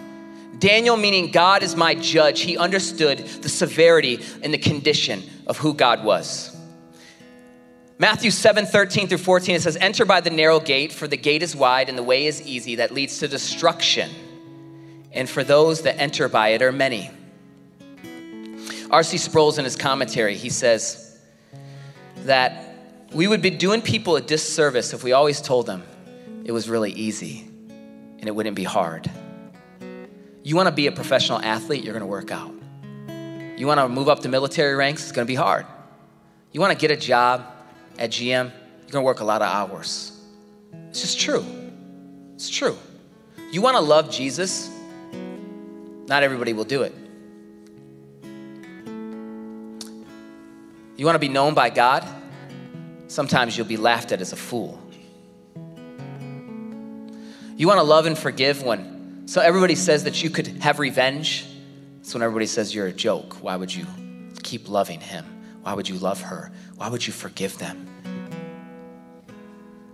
[0.61, 5.73] Daniel, meaning God is my judge, he understood the severity and the condition of who
[5.73, 6.55] God was.
[7.97, 11.41] Matthew 7 13 through 14, it says, Enter by the narrow gate, for the gate
[11.41, 14.11] is wide and the way is easy that leads to destruction.
[15.11, 17.09] And for those that enter by it are many.
[18.91, 19.17] R.C.
[19.17, 21.19] Sproul's in his commentary, he says
[22.17, 22.75] that
[23.13, 25.83] we would be doing people a disservice if we always told them
[26.45, 27.47] it was really easy
[28.19, 29.09] and it wouldn't be hard.
[30.43, 32.53] You want to be a professional athlete, you're going to work out.
[33.57, 35.65] You want to move up the military ranks, it's going to be hard.
[36.51, 37.45] You want to get a job
[37.97, 38.51] at GM, you're
[38.91, 40.19] you're gonna work a lot of hours.
[40.89, 41.45] It's just true.
[42.35, 42.77] It's true.
[43.51, 44.69] You wanna love Jesus?
[46.07, 46.93] Not everybody will do it.
[50.97, 52.05] You wanna be known by God?
[53.07, 54.81] Sometimes you'll be laughed at as a fool.
[57.55, 59.00] You wanna love and forgive when
[59.31, 61.45] so everybody says that you could have revenge?
[61.99, 63.41] That's when everybody says you're a joke.
[63.41, 63.85] Why would you
[64.43, 65.23] keep loving him?
[65.61, 66.51] Why would you love her?
[66.75, 67.87] Why would you forgive them?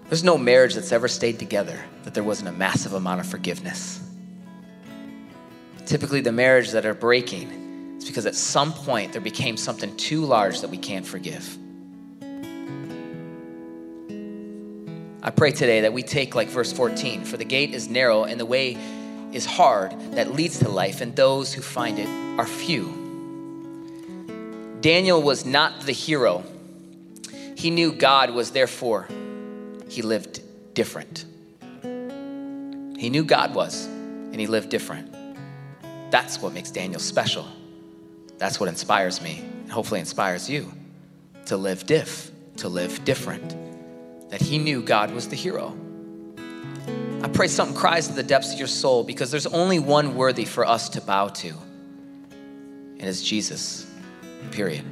[0.10, 4.02] There's no marriage that's ever stayed together that there wasn't a massive amount of forgiveness.
[5.86, 10.26] Typically, the marriages that are breaking is because at some point there became something too
[10.26, 11.60] large that we can't forgive.
[15.22, 18.40] I pray today that we take like verse 14 for the gate is narrow and
[18.40, 18.78] the way
[19.34, 22.08] is hard that leads to life, and those who find it
[22.40, 23.06] are few.
[24.82, 26.44] Daniel was not the hero.
[27.56, 29.08] He knew God was therefore
[29.90, 30.42] he lived
[30.74, 31.26] different.
[31.84, 35.14] He knew God was, and he lived different.
[36.12, 37.48] That's what makes Daniel special.
[38.38, 40.72] That's what inspires me, and hopefully inspires you
[41.48, 43.56] to live diff, to live different.
[44.30, 45.76] That he knew God was the hero.
[47.22, 50.46] I pray something cries to the depths of your soul because there's only one worthy
[50.46, 53.88] for us to bow to, and it's Jesus,
[54.52, 54.86] period.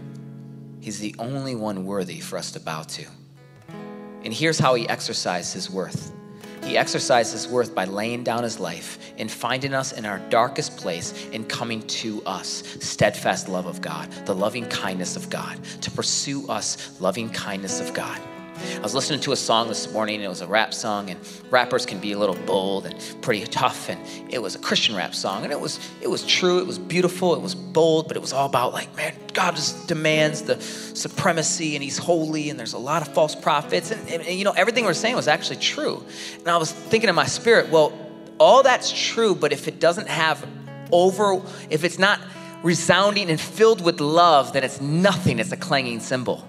[0.82, 3.05] He's the only one worthy for us to bow to.
[4.23, 6.11] And here's how he exercised his worth.
[6.63, 10.78] He exercised his worth by laying down his life and finding us in our darkest
[10.78, 12.63] place and coming to us.
[12.80, 17.93] Steadfast love of God, the loving kindness of God, to pursue us, loving kindness of
[17.93, 18.19] God.
[18.56, 21.86] I was listening to a song this morning, it was a rap song, and rappers
[21.86, 23.99] can be a little bold and pretty tough, and
[24.32, 27.36] it was a Christian rap song, and it was it was true, it was beautiful,
[27.36, 31.76] it was bold, but it was all about like, man, God just demands the supremacy,
[31.76, 34.53] and He's holy, and there's a lot of false prophets, and, and, and you know
[34.53, 36.03] everything we're saying was actually true,
[36.39, 37.91] and I was thinking in my spirit, well,
[38.38, 40.45] all that's true, but if it doesn't have
[40.91, 42.22] over, if it's not
[42.64, 45.39] resounding and filled with love, then it's nothing.
[45.39, 46.43] It's a clanging cymbal.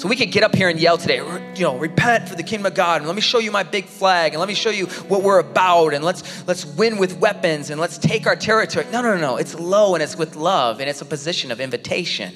[0.00, 2.64] So we could get up here and yell today, you know, repent for the kingdom
[2.64, 4.86] of God, and let me show you my big flag, and let me show you
[4.86, 8.86] what we're about, and let's let's win with weapons, and let's take our territory.
[8.90, 9.36] No, no, no, no.
[9.36, 12.32] It's low and it's with love, and it's a position of invitation.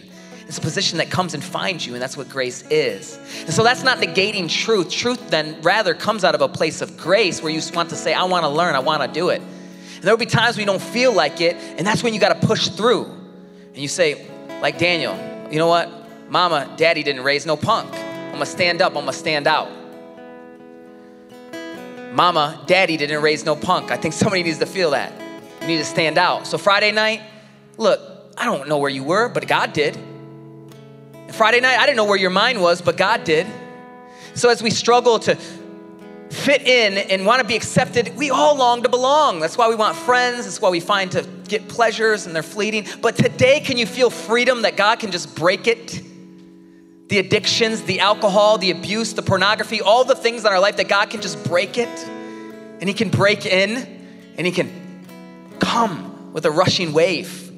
[0.46, 3.16] It's a position that comes and finds you, and that's what grace is.
[3.46, 4.90] And so that's not negating truth.
[4.90, 8.12] Truth then rather comes out of a place of grace where you want to say,
[8.12, 9.40] I want to learn, I want to do it.
[9.40, 12.46] And there'll be times you don't feel like it, and that's when you got to
[12.46, 13.04] push through.
[13.04, 14.26] And you say,
[14.60, 15.16] like Daniel,
[15.50, 16.03] you know what?
[16.28, 17.92] Mama, daddy didn't raise no punk.
[17.94, 19.68] I'm gonna stand up, I'm gonna stand out.
[22.12, 23.90] Mama, daddy didn't raise no punk.
[23.90, 25.12] I think somebody needs to feel that.
[25.60, 26.46] You need to stand out.
[26.46, 27.22] So Friday night,
[27.76, 28.00] look,
[28.36, 29.98] I don't know where you were, but God did.
[31.32, 33.46] Friday night, I didn't know where your mind was, but God did.
[34.34, 35.36] So as we struggle to
[36.30, 39.40] fit in and want to be accepted, we all long to belong.
[39.40, 40.44] That's why we want friends.
[40.44, 42.86] That's why we find to get pleasures and they're fleeting.
[43.00, 46.02] But today, can you feel freedom that God can just break it?
[47.14, 50.88] The addictions, the alcohol, the abuse, the pornography, all the things in our life that
[50.88, 53.76] God can just break it and He can break in
[54.36, 54.68] and He can
[55.60, 57.52] come with a rushing wave.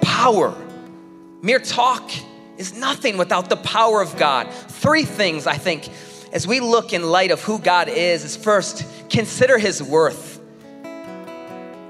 [0.00, 0.54] Power.
[1.42, 2.08] Mere talk
[2.56, 4.48] is nothing without the power of God.
[4.52, 5.88] Three things I think
[6.32, 10.40] as we look in light of who God is is first, consider His worth.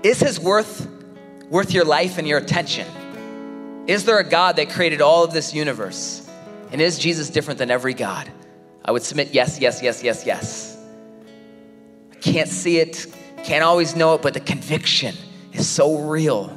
[0.03, 0.89] Is His worth
[1.51, 2.87] worth your life and your attention?
[3.87, 6.25] Is there a God that created all of this universe?
[6.71, 8.31] And is Jesus different than every God?
[8.85, 10.79] I would submit yes, yes, yes, yes, yes.
[12.13, 13.07] I can't see it,
[13.45, 15.15] can't always know it, but the conviction
[15.53, 16.55] is so real.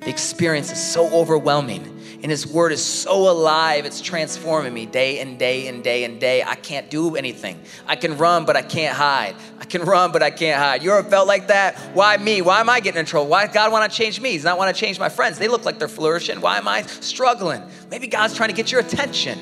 [0.00, 1.97] The experience is so overwhelming.
[2.20, 6.18] And His Word is so alive, it's transforming me day and day and day and
[6.18, 6.42] day.
[6.42, 7.60] I can't do anything.
[7.86, 9.36] I can run, but I can't hide.
[9.60, 10.82] I can run, but I can't hide.
[10.82, 11.78] You ever felt like that?
[11.94, 12.42] Why me?
[12.42, 13.28] Why am I getting in trouble?
[13.28, 14.32] Why God want to change me?
[14.32, 15.38] He's not want to change my friends.
[15.38, 16.40] They look like they're flourishing.
[16.40, 17.62] Why am I struggling?
[17.90, 19.38] Maybe God's trying to get your attention.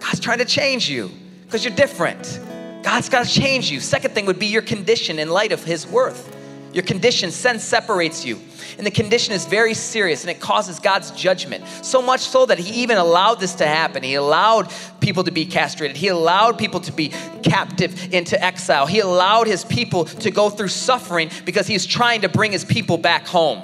[0.00, 1.10] God's trying to change you
[1.44, 2.40] because you're different.
[2.82, 3.80] God's got to change you.
[3.80, 6.35] Second thing would be your condition in light of His worth.
[6.76, 8.38] Your condition, sin separates you.
[8.76, 11.66] And the condition is very serious and it causes God's judgment.
[11.80, 14.02] So much so that He even allowed this to happen.
[14.02, 14.70] He allowed
[15.00, 18.84] people to be castrated, He allowed people to be captive into exile.
[18.84, 22.98] He allowed His people to go through suffering because He's trying to bring His people
[22.98, 23.62] back home.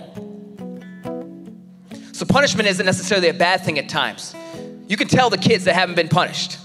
[2.13, 4.35] So, punishment isn't necessarily a bad thing at times.
[4.89, 6.57] You can tell the kids that haven't been punished.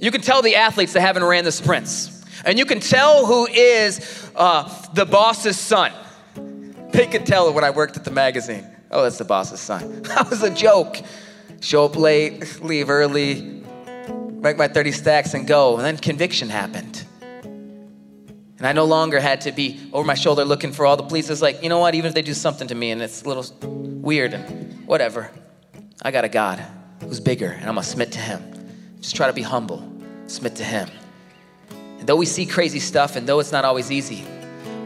[0.00, 2.17] You can tell the athletes that haven't ran the sprints.
[2.48, 5.92] And you can tell who is uh, the boss's son.
[6.92, 8.66] They could tell it when I worked at the magazine.
[8.90, 10.00] Oh, that's the boss's son.
[10.04, 10.96] That was a joke.
[11.60, 13.62] Show up late, leave early,
[14.06, 15.76] write my 30 stacks and go.
[15.76, 17.04] And then conviction happened.
[17.42, 21.28] And I no longer had to be over my shoulder looking for all the police.
[21.28, 21.94] It's like, you know what?
[21.94, 25.30] Even if they do something to me and it's a little weird and whatever,
[26.00, 26.64] I got a God
[27.02, 28.42] who's bigger and I'm going to submit to him.
[29.02, 29.86] Just try to be humble,
[30.28, 30.88] submit to him.
[32.08, 34.24] Though we see crazy stuff and though it's not always easy,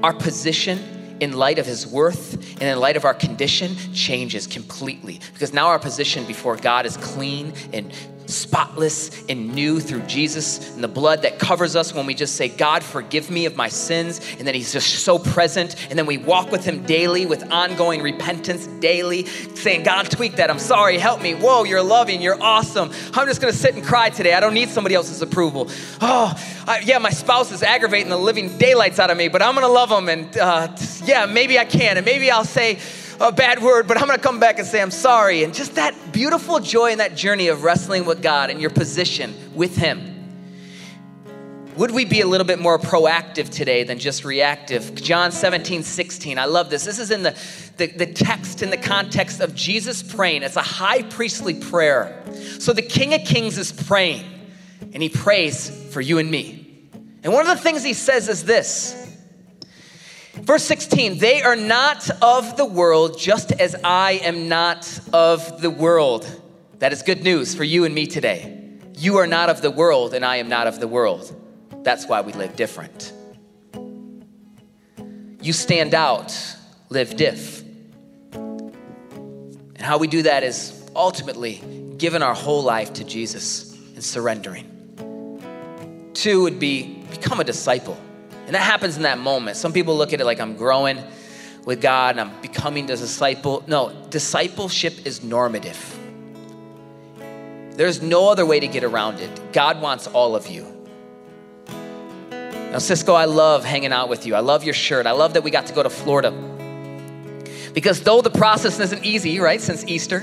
[0.03, 5.20] our position in light of his worth and in light of our condition changes completely
[5.33, 7.93] because now our position before God is clean and
[8.33, 12.49] spotless and new through Jesus and the blood that covers us when we just say,
[12.49, 14.20] God, forgive me of my sins.
[14.39, 15.76] And then He's just so present.
[15.91, 20.51] And then we walk with Him daily with ongoing repentance daily, saying, God, tweak that.
[20.51, 20.99] I'm sorry.
[20.99, 21.35] Help me.
[21.35, 22.20] Whoa, you're loving.
[22.20, 22.91] You're awesome.
[23.14, 24.35] I'm just going to sit and cry today.
[24.35, 25.68] I don't need somebody else's approval.
[26.01, 26.35] Oh,
[26.66, 29.66] I, yeah, my spouse is aggravating the living daylights out of me, but I'm going
[29.66, 30.09] to love them.
[30.09, 30.68] And uh,
[31.05, 31.97] yeah, maybe I can.
[31.97, 32.78] And maybe I'll say,
[33.23, 35.45] a bad word, but I'm gonna come back and say I'm sorry.
[35.45, 39.35] And just that beautiful joy in that journey of wrestling with God and your position
[39.55, 40.09] with Him.
[41.77, 44.95] Would we be a little bit more proactive today than just reactive?
[44.95, 46.39] John 17, 16.
[46.39, 46.85] I love this.
[46.85, 47.39] This is in the,
[47.79, 50.43] the, the text, in the context of Jesus praying.
[50.43, 52.23] It's a high priestly prayer.
[52.59, 54.25] So the King of Kings is praying,
[54.93, 56.89] and he prays for you and me.
[57.23, 59.01] And one of the things he says is this
[60.43, 65.70] Verse 16, they are not of the world, just as I am not of the
[65.70, 66.28] world.
[66.80, 68.59] That is good news for you and me today.
[68.99, 71.32] You are not of the world, and I am not of the world.
[71.84, 73.12] That's why we live different.
[75.40, 76.36] You stand out,
[76.88, 77.62] live diff.
[78.32, 81.62] And how we do that is ultimately
[81.99, 84.68] giving our whole life to Jesus and surrendering.
[86.14, 87.97] Two would be become a disciple.
[88.53, 89.57] And that happens in that moment.
[89.57, 91.03] Some people look at it like I'm growing
[91.64, 93.64] with God and I'm becoming a disciple.
[93.66, 95.98] No, discipleship is normative.
[97.70, 99.55] There's no other way to get around it.
[99.55, 100.66] God wants all of you.
[101.70, 104.34] Now, Cisco, I love hanging out with you.
[104.34, 105.07] I love your shirt.
[105.07, 106.30] I love that we got to go to Florida.
[107.72, 110.18] Because though the process isn't easy, right, since Easter,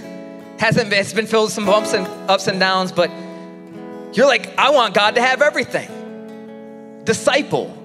[0.60, 3.10] hasn't been, it's been filled with some bumps and ups and downs, but
[4.14, 7.02] you're like, I want God to have everything.
[7.06, 7.76] Disciple.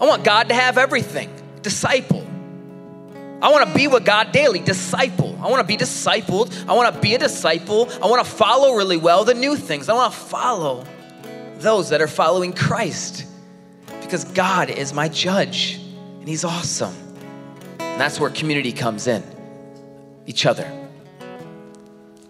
[0.00, 1.30] I want God to have everything.
[1.62, 2.26] Disciple.
[3.40, 4.60] I want to be with God daily.
[4.60, 5.38] Disciple.
[5.40, 6.68] I want to be discipled.
[6.68, 7.88] I want to be a disciple.
[8.02, 9.88] I want to follow really well the new things.
[9.88, 10.84] I want to follow
[11.56, 13.26] those that are following Christ
[14.00, 15.80] because God is my judge
[16.20, 16.94] and He's awesome.
[17.78, 19.22] And that's where community comes in
[20.26, 20.70] each other.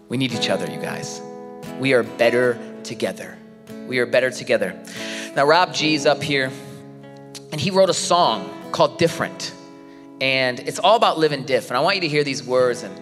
[0.09, 1.21] We need each other, you guys.
[1.79, 3.37] We are better together.
[3.87, 4.79] We are better together.
[5.35, 6.51] Now, Rob G's up here
[7.51, 9.53] and he wrote a song called Different.
[10.19, 11.69] And it's all about living diff.
[11.69, 13.01] And I want you to hear these words and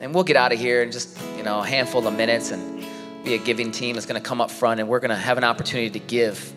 [0.00, 2.84] and we'll get out of here in just, you know, a handful of minutes and
[3.22, 5.90] be a giving team that's gonna come up front and we're gonna have an opportunity
[5.90, 6.54] to give.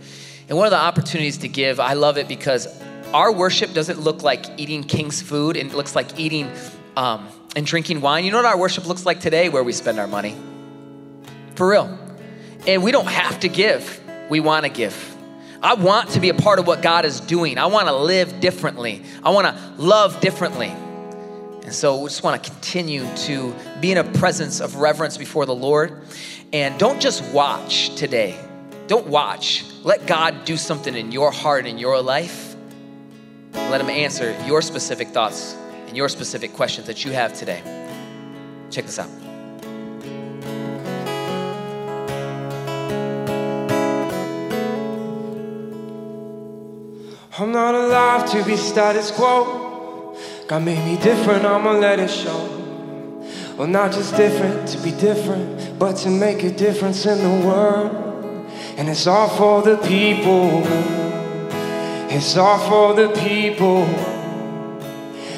[0.47, 2.67] And one of the opportunities to give, I love it because
[3.13, 6.49] our worship doesn't look like eating king's food, it looks like eating
[6.95, 8.24] um, and drinking wine.
[8.24, 10.36] You know what our worship looks like today, where we spend our money?
[11.55, 11.99] For real.
[12.65, 15.12] And we don't have to give, we wanna give.
[15.64, 17.57] I want to be a part of what God is doing.
[17.57, 19.01] I want to live differently.
[19.24, 20.68] I want to love differently.
[20.68, 25.45] And so we just want to continue to be in a presence of reverence before
[25.45, 26.03] the Lord.
[26.51, 28.38] And don't just watch today.
[28.88, 29.64] Don't watch.
[29.84, 32.57] Let God do something in your heart and your life.
[33.53, 35.55] Let Him answer your specific thoughts
[35.88, 37.61] and your specific questions that you have today.
[38.70, 39.22] Check this out.
[47.36, 50.15] I'm not alive to be status quo.
[50.47, 52.45] God made me different, I'ma let it show.
[53.57, 57.91] Well, not just different to be different, but to make a difference in the world.
[58.77, 60.61] And it's all for the people.
[62.15, 63.86] It's all for the people.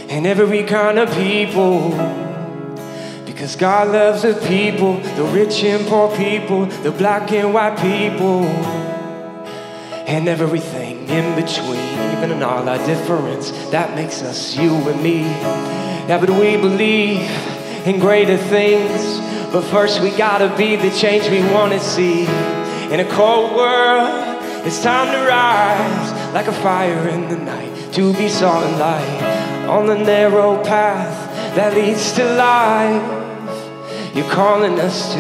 [0.10, 1.91] And every kind of people.
[3.26, 8.43] Because God loves the people, the rich and poor people, the black and white people,
[10.08, 11.80] and everything in between,
[12.18, 15.22] even in all our difference, that makes us you and me.
[16.08, 17.30] Yeah, but we believe
[17.86, 19.20] in greater things,
[19.51, 22.24] but first we gotta be the change we wanna see.
[22.91, 28.14] In a cold world, it's time to rise like a fire in the night, to
[28.14, 34.16] be salt and light on the narrow path that leads to life.
[34.16, 35.20] You're calling us to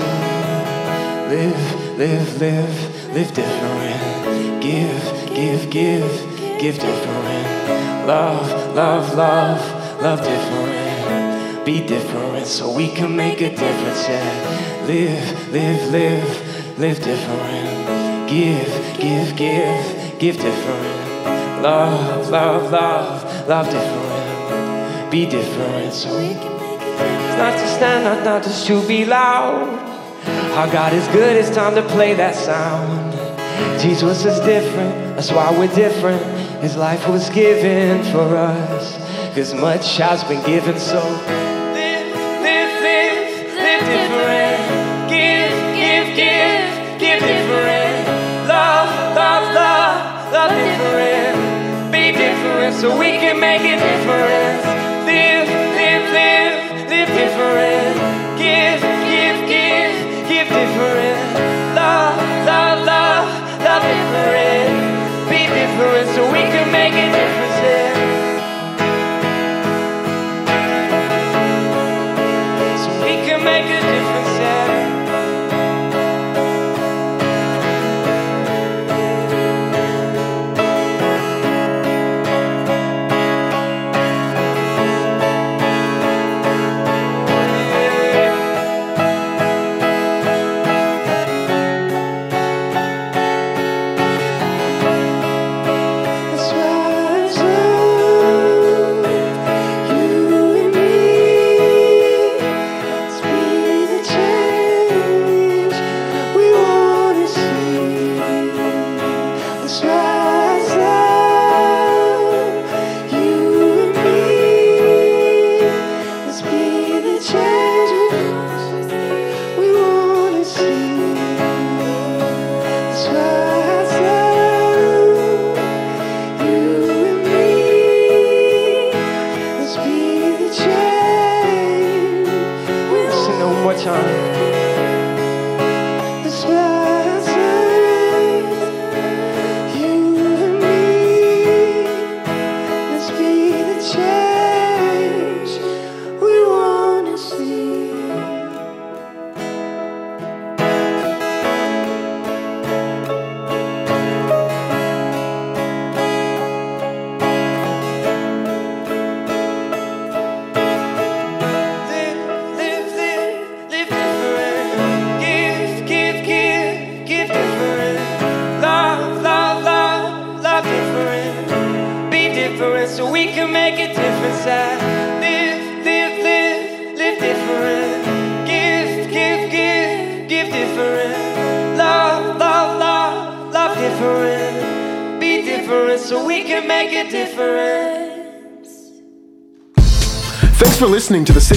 [1.29, 8.07] live, live, live, live different, give give, give, give different.
[8.07, 11.65] Love, love, love, love different.
[11.65, 14.07] Be different so we can make a difference.
[14.07, 14.85] Yeah.
[14.87, 18.29] Live, live, live, live different.
[18.29, 21.61] Give, give, give, give different.
[21.61, 25.11] Love, love, love, love different.
[25.11, 25.93] Be different.
[25.93, 27.23] So we can make a difference.
[27.25, 29.67] it's not to stand, not, not just to be loud.
[30.55, 33.14] Our God is good, it's time to play that sound.
[33.79, 36.23] Jesus is different, that's why we're different.
[36.61, 38.97] His life was given for us,
[39.35, 42.07] cause much has been given, so live,
[42.41, 45.09] live, live, live different.
[45.09, 48.07] Give, give, give, give different.
[48.47, 51.91] Love, love, love, love different.
[51.91, 54.65] Be different so we can make a difference.
[55.05, 55.47] Live,
[55.79, 57.84] live, live, live different.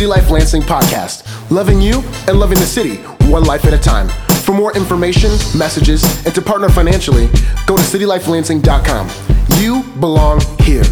[0.08, 2.96] Life Lansing podcast, loving you and loving the city,
[3.30, 4.08] one life at a time.
[4.42, 7.26] For more information, messages, and to partner financially,
[7.66, 9.10] go to citylifelansing.com.
[9.60, 10.84] You belong here.